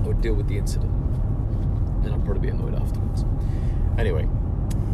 [0.05, 0.89] I would deal with the incident.
[2.23, 3.25] I'd probably be annoyed afterwards.
[3.97, 4.23] Anyway,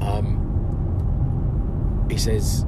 [0.01, 2.65] um, he says,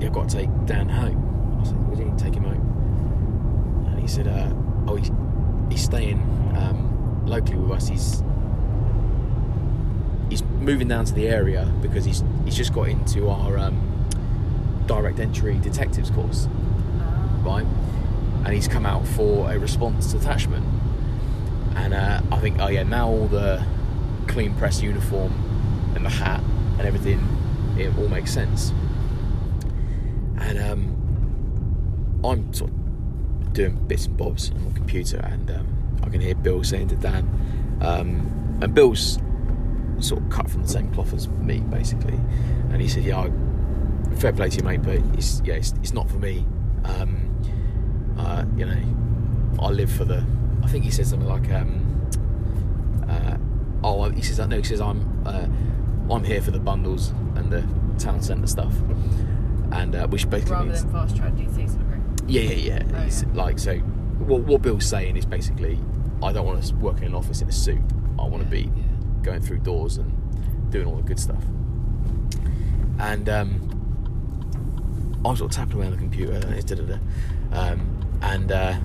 [0.00, 2.34] "Yeah, I've got to take Dan home." I was like, "What do you need take
[2.34, 4.48] him home?" And he said, uh,
[4.88, 5.10] "Oh, he's,
[5.70, 6.18] he's staying
[6.56, 7.88] um, locally with us.
[7.88, 8.22] He's
[10.30, 14.06] he's moving down to the area because he's he's just got into our um,
[14.86, 16.48] direct entry detectives course."
[17.00, 17.28] Ah.
[17.44, 17.66] right?
[18.46, 20.64] And he's come out for a response detachment.
[21.76, 23.62] And uh, I think, oh yeah, now all the
[24.24, 25.32] clean press uniform
[25.94, 26.42] and the hat
[26.78, 27.20] and everything,
[27.78, 28.72] it all makes sense.
[30.38, 36.08] And um, I'm sort of doing bits and bobs on my computer, and um, I
[36.08, 39.18] can hear Bill saying to Dan, um, and Bill's
[40.00, 42.18] sort of cut from the same cloth as me, basically.
[42.70, 43.28] And he said, "Yeah,
[44.16, 46.44] fair play to you, mate, but it's yeah, it's, it's not for me.
[46.84, 47.30] Um,
[48.18, 48.80] uh, you know,
[49.60, 50.24] I live for the.
[50.62, 51.83] I think he said something like, um,
[54.04, 55.46] oh, he says, no, he says I'm, uh,
[56.12, 57.62] I'm here for the bundles and the
[57.98, 58.74] town centre stuff,
[59.72, 61.32] and uh, which basically Rather means, than fast track
[62.26, 62.82] yeah, yeah, yeah.
[62.94, 63.24] Oh, yeah.
[63.34, 65.78] Like so, what, what Bill's saying is basically,
[66.22, 67.82] I don't want to work in an office in a suit.
[68.18, 68.82] I want to be Yeah, yeah.
[69.22, 70.10] going through doors and
[70.70, 71.42] doing all the good stuff.
[72.98, 73.60] And um,
[75.24, 76.98] I'm sort of tapping away on the computer, and it's da-da-da.
[77.52, 78.78] Um, and uh,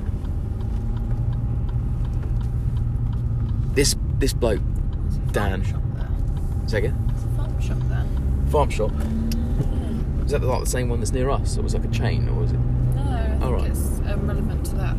[3.74, 4.62] this this bloke,
[5.10, 5.64] There's a farm Dan.
[5.64, 6.10] shop there.
[6.68, 8.06] say again, There's a farm shop there.
[8.52, 8.92] farm shop.
[10.26, 12.28] Is that like the same one that's near us, or was it like a chain,
[12.30, 12.60] or was it?
[12.60, 13.70] No, I think Oh, right.
[13.72, 14.96] it's um, relevant to that,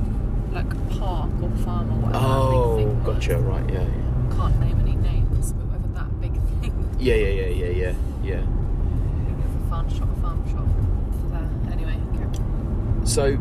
[0.53, 2.13] like park or farm or whatever.
[2.13, 3.07] that Oh, big thing was.
[3.15, 3.39] gotcha.
[3.39, 4.37] Right, yeah, yeah.
[4.37, 6.97] Can't name any names, but whether that big thing.
[6.99, 7.95] Yeah, yeah, yeah, yeah, yeah,
[8.25, 8.43] yeah.
[8.43, 10.67] There's a farm shop, a farm shop
[11.31, 11.73] there.
[11.73, 13.07] Anyway, okay.
[13.07, 13.37] So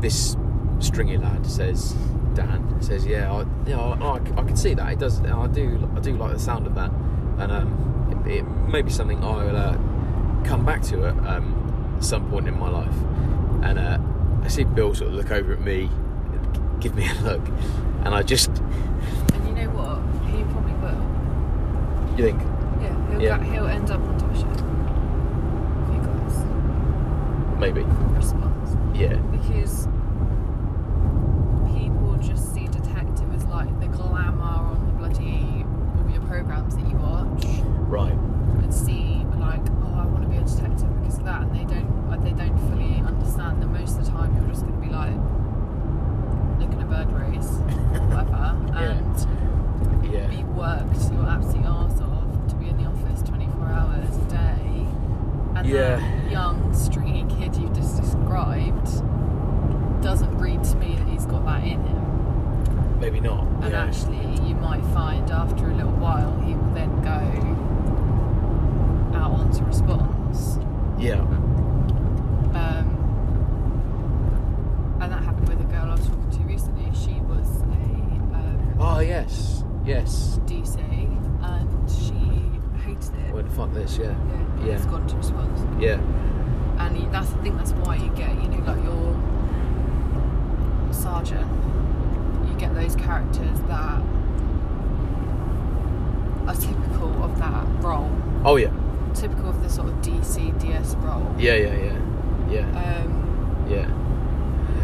[0.00, 0.36] this
[0.80, 1.94] stringy lad says,
[2.34, 4.92] Dan says, yeah, I, yeah, I, I, I can see that.
[4.92, 5.20] It does.
[5.20, 5.90] I do.
[5.96, 6.90] I do like the sound of that,
[7.38, 9.76] and um, it, it may be something I'll uh,
[10.44, 12.94] come back to at um, some point in my life.
[13.62, 13.98] And uh,
[14.44, 15.90] I see Bill sort of look over at me,
[16.80, 17.42] give me a look,
[18.04, 20.00] and I just, And you know what?
[20.30, 22.16] He probably will.
[22.16, 22.40] you think,
[22.80, 23.36] Yeah, he'll, Yeah.
[23.38, 24.46] Go, he'll end up on top shit.
[24.46, 27.82] If he goes maybe,
[28.16, 28.76] response.
[28.94, 29.86] yeah, Because
[31.72, 35.64] people just see detective as like the glamour on the bloody
[35.98, 37.44] all your programs that you watch.
[37.90, 38.12] Right.
[38.62, 41.64] and see like, oh, I want to be a detective because of that, and they
[41.64, 44.86] don't, like, they don't fully understand that most of the time you're just going to
[44.86, 45.16] be like
[46.60, 48.98] looking at burglaries or whatever, Yeah.
[48.98, 50.26] and Yeah.
[50.28, 54.86] be worked your absolute arse off to be in the office 24 hours a day.
[55.56, 56.24] And Yeah.
[56.26, 58.86] Uh, young, stringy kid you've just described
[60.02, 62.98] doesn't read to me that he's got that in him.
[62.98, 63.46] Maybe not.
[63.62, 63.84] And yeah.
[63.84, 67.20] actually, you might find after a little while he will then go
[69.16, 70.58] out onto response.
[70.98, 71.20] Yeah.
[72.52, 72.96] Um,
[75.00, 76.84] and that happened with a girl I was talking to recently.
[76.94, 77.76] She was a
[78.34, 79.64] um, Oh yes.
[79.84, 80.40] Yes.
[80.46, 80.78] DC
[81.42, 82.14] and she
[82.80, 83.34] hated it.
[83.34, 84.06] When fuck this, yeah.
[84.06, 84.74] yeah, yeah.
[84.76, 85.60] It's gone to response.
[85.80, 86.00] Yeah.
[86.78, 89.14] And that's I think that's why you get you know like your
[90.92, 91.46] sergeant.
[92.48, 94.02] You get those characters that
[96.46, 98.10] are typical of that role,
[98.44, 98.70] Oh yeah.
[99.14, 101.34] typical of the sort of DC DS role.
[101.38, 101.98] Yeah, yeah, yeah.
[102.50, 103.02] Yeah.
[103.04, 103.86] Um, Yeah.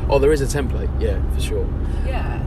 [0.09, 0.89] Oh, there is a template.
[1.01, 1.67] Yeah, for sure.
[2.07, 2.41] yeah.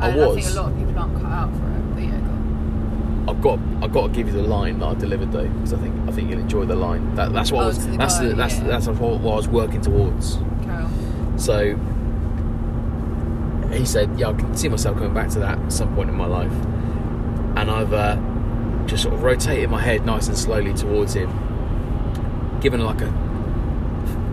[0.00, 0.54] I And I think was.
[0.56, 3.19] a lot of people aren't cut out for it, but yeah, go on.
[3.30, 5.78] I've got I've got to give you the line that I delivered though, because I
[5.78, 7.14] think I think you'll enjoy the line.
[7.14, 7.86] That, that's what I Oh, was.
[7.86, 8.64] the That's guy, the, that's yeah.
[8.64, 10.38] that's what, what I was working towards.
[11.36, 11.76] So
[13.72, 16.16] he said, "Yeah, I can see myself coming back to that at some point in
[16.16, 16.52] my life,"
[17.56, 18.16] and I've uh,
[18.86, 21.30] just sort of rotated my head nice and slowly towards him,
[22.60, 23.12] given like a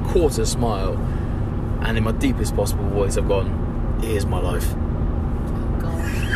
[0.10, 0.94] quarter smile,
[1.84, 6.27] and in my deepest possible voice, I've gone, "Here's my life." Oh god.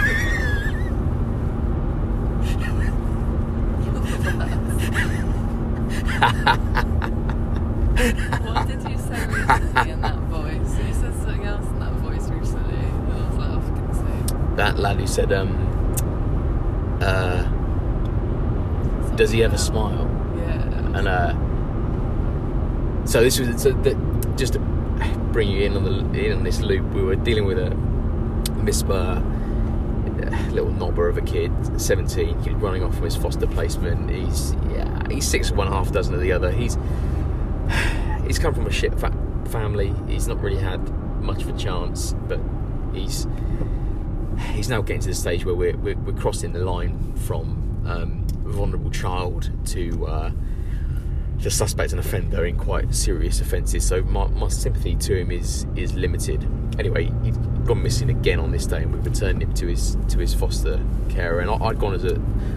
[8.52, 10.78] What did you say recently in that voice?
[10.78, 12.76] You said something else in that voice recently.
[12.76, 14.56] And I was like, oh, for goodness sake.
[14.56, 15.50] That lad who said, um,
[17.02, 17.44] uh,
[19.16, 20.08] "Does he ever smile?"
[20.38, 20.98] Yeah.
[20.98, 21.34] and uh,
[23.08, 23.98] so this was so that,
[24.38, 24.60] just to
[25.32, 26.86] bring you in on the in on this loop.
[26.94, 27.72] We were dealing with a
[28.94, 31.52] a little knobber of a kid,
[31.82, 32.40] seventeen.
[32.44, 34.10] He's running off from his foster placement.
[34.10, 34.54] He's
[35.12, 36.52] he's six of one, half dozen of the other.
[36.52, 36.78] He's
[38.26, 39.16] he's come from a shit fa-
[39.50, 39.94] family.
[40.08, 40.80] He's not really had
[41.22, 42.40] much of a chance, but
[42.94, 43.28] he's
[44.54, 48.28] he's now getting to the stage where we're we're, we're crossing the line from um,
[48.44, 50.32] vulnerable child to uh,
[51.40, 53.86] the suspect and offender in quite serious offences.
[53.86, 56.48] So my, my sympathy to him is is limited.
[56.80, 60.20] Anyway, he'd gone missing again on this day, and we've returned him to his to
[60.20, 61.40] his foster carer.
[61.40, 62.16] And I, I'd gone as a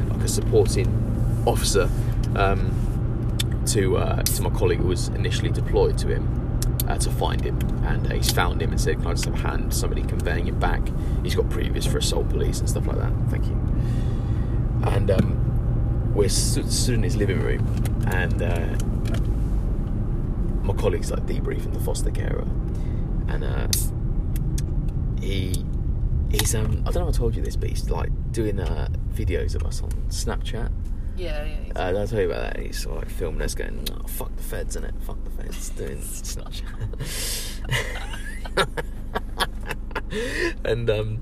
[0.09, 1.03] like a supporting
[1.47, 1.89] officer
[2.37, 6.41] um, to uh, to my colleague who was initially deployed to him.
[6.87, 9.39] Uh, to find him, and he's found him and said, "Can I just have a
[9.39, 10.83] hand?" Somebody conveying him back.
[11.23, 13.11] He's got previous for assault police and stuff like that.
[13.31, 13.59] Thank you.
[14.83, 17.67] And um, we're stood in his living room,
[18.09, 18.77] and uh,
[20.63, 22.47] my colleague's like debriefing the foster carer,
[23.29, 23.69] and uh,
[25.21, 25.65] he
[26.31, 28.89] he's um I don't know if I told you this, but he's like doing uh,
[29.13, 30.71] videos of us on Snapchat.
[31.17, 31.73] Yeah, yeah.
[31.77, 32.63] Uh, did I tell you about that?
[32.63, 35.31] He's sort of like filming us going, oh, fuck the feds, in it, Fuck the
[35.43, 36.65] feds, doing Snapchat.
[40.65, 41.21] and um,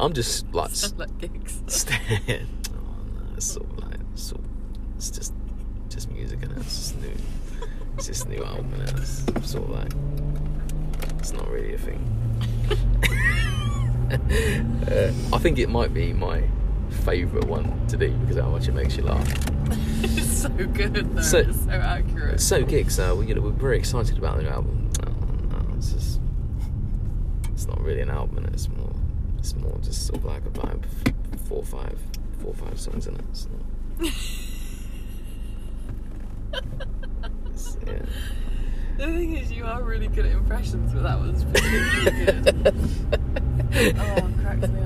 [0.00, 1.62] I'm just like Sound like gigs.
[1.66, 2.48] staring.
[2.70, 4.40] Oh no, it's sort of like sort
[4.96, 5.34] it's just
[5.88, 7.12] just music and it's just new.
[7.96, 9.92] It's just new album and it's sort of like
[11.18, 12.00] it's not really a thing.
[14.90, 16.42] uh, I think it might be my
[17.06, 19.26] favourite one to do because of how much it makes you laugh.
[20.02, 21.22] it's so good though.
[21.22, 22.40] So- it's so accurate.
[22.40, 24.90] So gigs, uh, you know, we're very excited about the new album.
[25.06, 25.10] Oh,
[25.56, 26.20] no, it's just
[27.52, 28.92] it's not really an album, it's more
[29.38, 30.84] it's more just sort of like a vibe.
[31.48, 31.96] Four, five,
[32.42, 33.20] four, five songs in it.
[33.30, 33.46] It's
[34.00, 34.10] not.
[37.46, 38.02] It's- yeah.
[38.98, 42.66] The thing is, you are really good at impressions, but that was particularly good.
[44.00, 44.80] oh, cracks me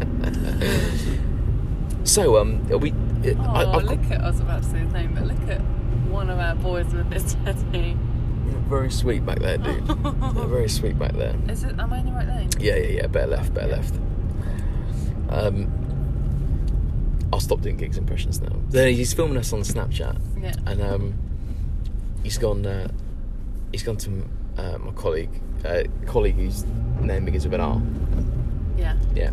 [0.00, 0.03] up.
[2.14, 2.92] So, um, are we?
[2.92, 5.48] Oh, I, I've got look at, I was about to say his name, but look
[5.48, 5.58] at
[6.08, 7.96] one of our boys with his teddy.
[8.68, 9.84] very sweet back there, dude.
[10.48, 11.34] Very sweet back there.
[11.48, 12.50] Is it, am I in the right lane?
[12.60, 13.06] Yeah, yeah, yeah.
[13.08, 13.94] Better left, better left.
[15.28, 15.68] Um,
[17.32, 18.54] I'll stop doing gigs impressions now.
[18.68, 20.52] Then he's filming us on Snapchat, Yeah.
[20.66, 21.14] and um,
[22.22, 22.64] he's gone.
[22.64, 22.92] Uh,
[23.72, 24.24] he's gone to
[24.56, 26.64] uh, my colleague, uh, colleague whose
[27.00, 27.82] name begins with an R.
[28.78, 28.96] Yeah.
[29.16, 29.30] Yeah.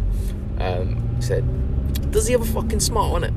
[0.57, 1.43] Um, said,
[2.11, 3.33] does he have a fucking smile on it?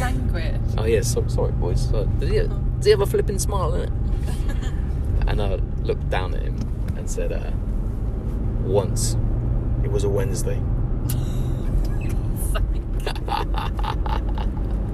[0.00, 0.60] Language.
[0.78, 1.86] oh yeah, so, sorry boys.
[1.86, 3.90] Does, he, does he have a flipping smile on it?
[5.26, 6.56] and I looked down at him
[6.96, 7.50] and said, uh,
[8.62, 9.16] "Once,
[9.82, 10.62] it was a Wednesday."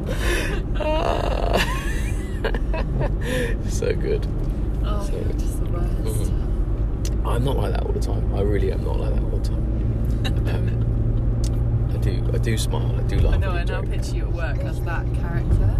[3.68, 4.26] so good.
[4.84, 5.12] Oh, so.
[6.04, 7.26] Mm-hmm.
[7.26, 8.34] I'm not like that all the time.
[8.34, 9.64] I really am not like that all the time.
[10.48, 10.83] Um,
[12.04, 12.94] do, I do smile.
[12.98, 13.34] I do laugh.
[13.34, 15.76] I know, I now picture you at work as that character.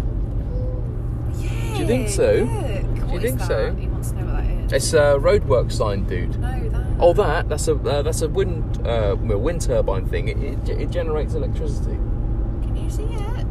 [1.37, 1.73] Yeah.
[1.75, 2.31] Do you think so?
[2.33, 3.47] Look, Do you what is think that?
[3.47, 3.75] so?
[3.75, 4.71] He wants to know what that is.
[4.73, 6.39] It's a roadwork sign, dude.
[6.39, 6.85] no, that.
[6.99, 10.29] Oh, that that's a uh, that's a wind uh, well, wind turbine thing.
[10.29, 11.95] It, it, it generates electricity.
[12.63, 13.45] Can you see it?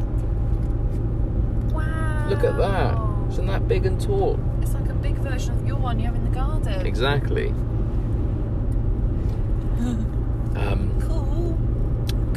[1.73, 2.27] Wow.
[2.29, 2.97] Look at that!
[3.33, 4.39] Isn't that big and tall?
[4.61, 6.85] It's like a big version of your one you have in the garden.
[6.85, 7.49] Exactly.
[10.57, 11.57] Um, Cool.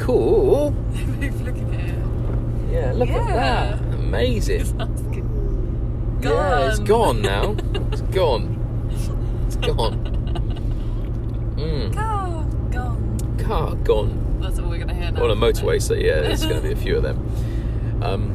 [0.08, 0.70] Cool.
[1.20, 2.72] Looking at it.
[2.72, 3.34] Yeah, look at Yeah.
[3.76, 3.94] that.
[3.94, 4.64] Amazing.
[6.22, 6.30] Good.
[6.30, 7.20] Yeah, it's Gone.
[7.20, 7.54] now.
[7.92, 8.88] it's gone.
[9.46, 9.96] It's gone.
[11.58, 11.92] Mm.
[11.94, 13.18] Car gone.
[13.38, 14.38] Car gone.
[14.40, 15.24] That's what we're gonna hear now.
[15.24, 17.18] On a motorway, so yeah, there's going to be a few of them.
[18.02, 18.34] Um,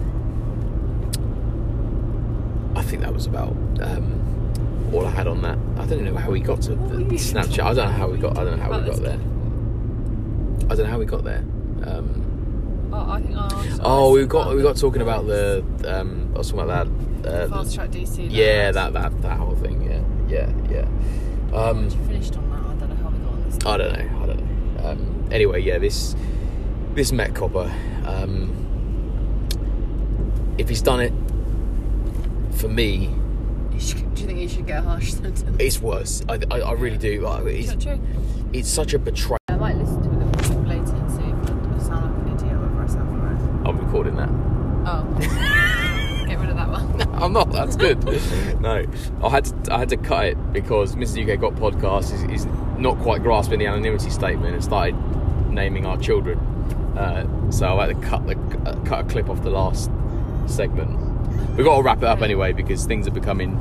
[2.76, 3.50] I think that was about
[3.82, 5.58] um, all I had on that.
[5.78, 7.64] I don't know how we got to the What were you Snapchat.
[7.64, 8.38] I don't know how we got.
[8.38, 9.20] I don't know how we About got this there.
[10.70, 11.44] I don't know how we got there.
[11.88, 13.36] Um, Oh, I think.
[13.36, 15.64] Oh, oh, we got we got talking about the.
[15.88, 16.88] Um, I was talking about
[17.24, 17.28] that.
[17.46, 18.28] Uh, fast track DC.
[18.30, 19.82] yeah, that, that that whole thing.
[19.82, 21.58] Yeah, yeah, yeah.
[21.58, 22.60] Um, finished on that.
[22.60, 23.66] I don't know how we got on this.
[23.66, 24.22] I don't know.
[24.22, 24.90] I don't know.
[24.90, 26.16] Um, anyway, yeah, this
[26.94, 27.72] this Met Copper.
[28.06, 28.52] Um,
[30.60, 31.14] if he's done it
[32.60, 33.10] for me,
[33.80, 35.44] should- Do you think he should get a harsh sentence?
[35.60, 36.22] it's worse.
[36.30, 37.22] I, I, I really do.
[37.22, 37.74] Like, it's,
[38.54, 39.40] it's such a betrayal.
[39.48, 42.28] I might listen to it a little bit later and see if I sound like
[42.28, 43.68] an idiot or if I sound right.
[43.68, 44.30] I'm recording that.
[44.86, 46.26] Oh.
[46.28, 47.02] Get rid of that one.
[47.80, 48.00] I'm.
[48.00, 48.62] That's good.
[48.62, 48.86] no,
[49.24, 49.74] I had to.
[49.74, 51.34] I had to cut it because Mrs.
[51.34, 52.46] UK Cop podcast is, is
[52.78, 54.96] not quite grasping the anonymity statement and started
[55.50, 56.40] naming our children.
[56.98, 58.38] Uh, so I had to cut the
[58.70, 59.90] uh, cut a clip off the last
[60.48, 61.00] segment.
[61.56, 63.58] We've got to wrap it up anyway because things are becoming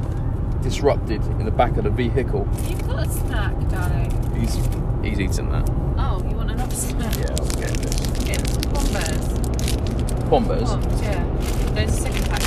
[0.63, 2.49] disrupted in the back of the vehicle.
[2.69, 4.11] You've got a snack, darling.
[4.39, 4.55] He's
[5.03, 5.69] he's eating that.
[5.99, 7.15] Oh, you want another snack?
[7.17, 8.25] Yeah, I was getting this.
[8.25, 10.29] Get some bombers.
[10.31, 10.71] Bombers.
[10.71, 11.25] Bombs, yeah.
[11.75, 12.43] There's a second pack.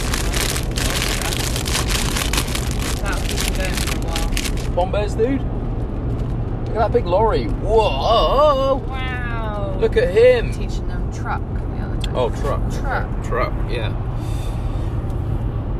[3.01, 4.64] That'll keep you going for a while.
[4.75, 5.41] Bombers, dude.
[5.41, 7.45] Look at that big lorry.
[7.45, 8.83] Whoa!
[8.87, 9.77] Wow.
[9.79, 10.51] Look at him.
[10.51, 11.41] Teaching them truck
[12.03, 12.11] the.
[12.13, 12.61] Oh, truck.
[12.71, 13.23] Truck.
[13.23, 13.93] Truck, yeah.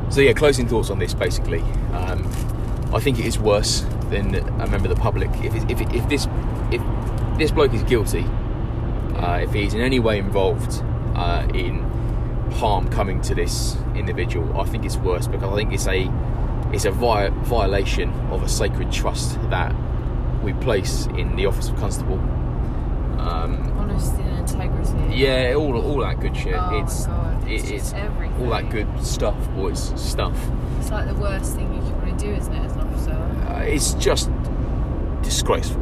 [0.10, 1.62] So, yeah, closing thoughts on this basically.
[1.92, 2.26] Um,
[2.94, 5.30] I think it is worse than a member of the public.
[5.44, 6.28] If, if, if this
[6.72, 6.82] if
[7.38, 8.24] this bloke is guilty,
[9.16, 10.82] uh, if he's in any way involved
[11.16, 11.80] uh, in
[12.54, 16.08] harm coming to this individual, I think it's worse because I think it's a
[16.76, 19.74] it's a vi- violation of a sacred trust that
[20.44, 22.20] we place in the office of constable.
[23.18, 25.16] Um, Honesty and integrity.
[25.16, 26.54] yeah, all all that good shit.
[26.58, 28.44] Oh it's it- it's it's everything.
[28.44, 29.94] all that good stuff, boys.
[29.96, 30.38] Stuff.
[30.80, 33.12] It's like the worst thing you can really do, isn't it, as an officer?
[33.48, 34.30] Uh, it's just
[35.22, 35.82] disgraceful,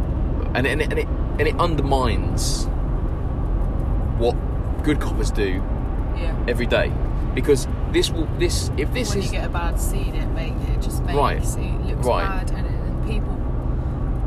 [0.53, 1.07] and and it, and it
[1.39, 2.65] and it undermines
[4.19, 4.35] what
[4.83, 5.61] good coppers do
[6.15, 6.35] Yeah.
[6.47, 6.91] every day,
[7.33, 10.53] because this will this if this when is you get a bad scene, it make
[10.69, 11.37] it just makes Right.
[11.37, 12.47] it looks Right.
[12.47, 13.37] bad, and, and people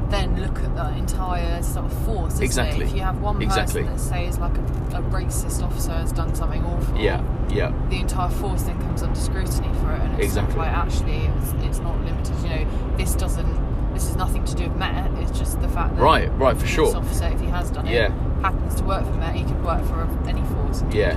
[0.09, 2.39] then look at the entire sort of force.
[2.39, 2.85] Exactly.
[2.85, 2.89] It?
[2.91, 3.83] If you have one Exactly.
[3.83, 4.61] person that says like a,
[4.99, 9.19] a racist officer has done something awful, yeah yeah the entire force then comes under
[9.19, 10.57] scrutiny for it, and it's sort of Exactly.
[10.59, 12.37] like actually it's, it's not limited.
[12.43, 13.67] You know, this doesn't.
[13.95, 15.11] This is nothing to do with Met.
[15.23, 16.95] It's just the fact that Right, right, for sure.
[16.95, 18.11] officer, if he has done it, Yeah.
[18.43, 20.85] happens to work for Met, he could work for any force.
[20.93, 21.17] Yeah.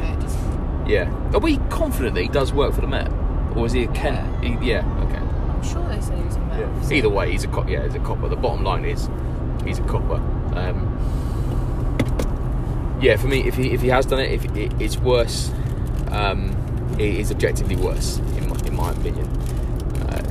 [0.89, 1.05] Do it.
[1.05, 1.33] Just, yeah.
[1.35, 3.11] Are we confident that he does work for the Met,
[3.55, 4.15] or is he a Ken?
[4.43, 4.59] Yeah.
[4.59, 5.03] He, yeah.
[5.05, 5.17] Okay.
[5.17, 6.63] I'm sure they said he was a Met.
[6.63, 6.93] officer.
[6.93, 7.67] Either way, he's a cop.
[7.69, 8.27] Yeah, he's a copper.
[8.29, 9.09] The bottom line is,
[9.65, 10.15] he's a copper.
[10.57, 10.95] Um,
[13.01, 15.51] yeah, for me, if he if he has done it, if it, it's worse,
[16.11, 16.51] um,
[16.99, 19.25] it is objectively worse in my, in my opinion.
[20.09, 20.21] Uh,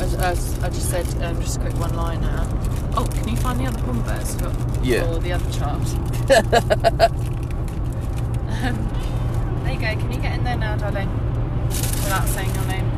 [0.00, 2.46] As, as I just said, um, just a quick one liner.
[2.96, 4.52] Oh, can you find the other Bombers for,
[4.82, 5.02] Yeah.
[5.04, 7.28] for the other child?
[9.92, 10.04] um, go.
[10.04, 11.08] Can you get in there now, darling?
[11.68, 12.90] Without saying your name.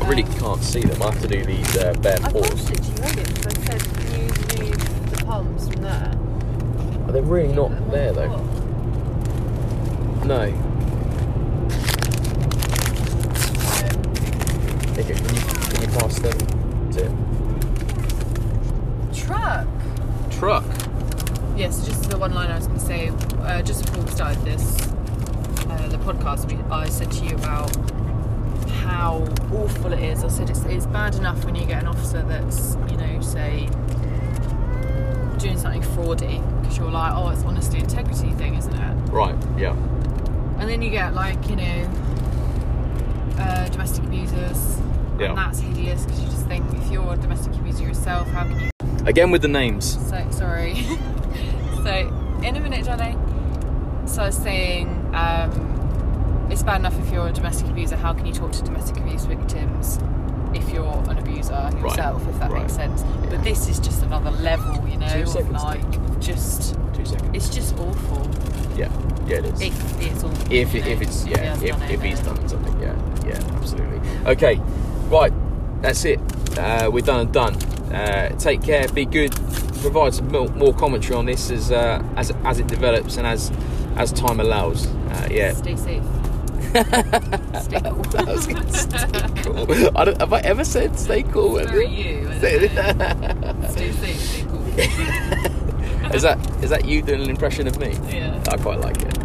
[0.00, 1.02] I really can't see them.
[1.02, 2.64] I have to do these uh, bare I paws.
[2.66, 6.14] to you earlier because I said, can you move the palms from there?
[7.06, 8.36] Are they really not them there though?
[10.24, 10.42] No.
[13.82, 14.04] Um,
[14.98, 16.36] Okay, can you can you pass them
[16.92, 17.02] to
[19.14, 19.66] truck.
[20.30, 20.64] truck?
[21.56, 23.12] Yes, just the one line I was going to say.
[23.48, 24.78] Uh, just before we started this,
[25.70, 27.74] uh, the podcast, we, I said to you about
[28.82, 30.22] how awful it is.
[30.22, 33.66] I said it's, it's bad enough when you get an officer that's, you know, say,
[35.38, 38.94] doing something fraudy because you're like, oh, it's honesty integrity thing, isn't it?
[39.10, 39.34] Right.
[39.56, 39.72] Yeah.
[40.58, 41.90] And then you get like, you know,
[43.38, 44.78] uh, domestic abusers,
[45.18, 45.30] Yeah.
[45.30, 48.60] and that's hideous because you just think if you're a domestic abuser yourself, how can
[48.60, 48.70] you?
[49.06, 49.94] Again with the names.
[50.10, 50.74] So sorry.
[51.82, 53.16] so in a minute, Johnny.
[54.08, 57.96] So I was saying, um, it's bad enough if you're a domestic abuser.
[57.96, 59.98] How can you talk to domestic abuse victims
[60.54, 62.26] if you're an abuser yourself?
[62.26, 62.62] If that right.
[62.62, 63.02] makes sense.
[63.02, 63.30] Yeah.
[63.30, 66.74] But this is just another level, you know, Two seconds, like just.
[66.94, 67.30] Two seconds.
[67.34, 68.26] It's just awful.
[68.78, 68.90] Yeah,
[69.26, 69.60] yeah, it is.
[69.60, 70.52] If it's awful.
[70.52, 74.00] if, if it's yeah, if, done it, if he's done something, yeah, yeah, absolutely.
[74.24, 74.56] Okay,
[75.10, 75.32] right,
[75.82, 76.18] that's it.
[76.58, 77.54] Uh, we're done and done.
[77.92, 79.32] Uh, take care, be good.
[79.82, 83.52] Provide some more, more commentary on this as uh, as as it develops and as
[83.98, 84.86] as time allows.
[84.86, 85.52] Uh, yeah.
[85.52, 86.02] Stay safe.
[86.68, 88.04] Stay cool.
[88.16, 89.98] I was gonna stay cool.
[89.98, 91.60] I don't, have I ever said stay cool?
[91.60, 92.30] You.
[92.38, 94.20] Stay safe.
[94.20, 94.62] Stay cool.
[96.14, 97.98] is that is that you doing an impression of me?
[98.10, 98.42] Yeah.
[98.48, 99.17] I quite like it.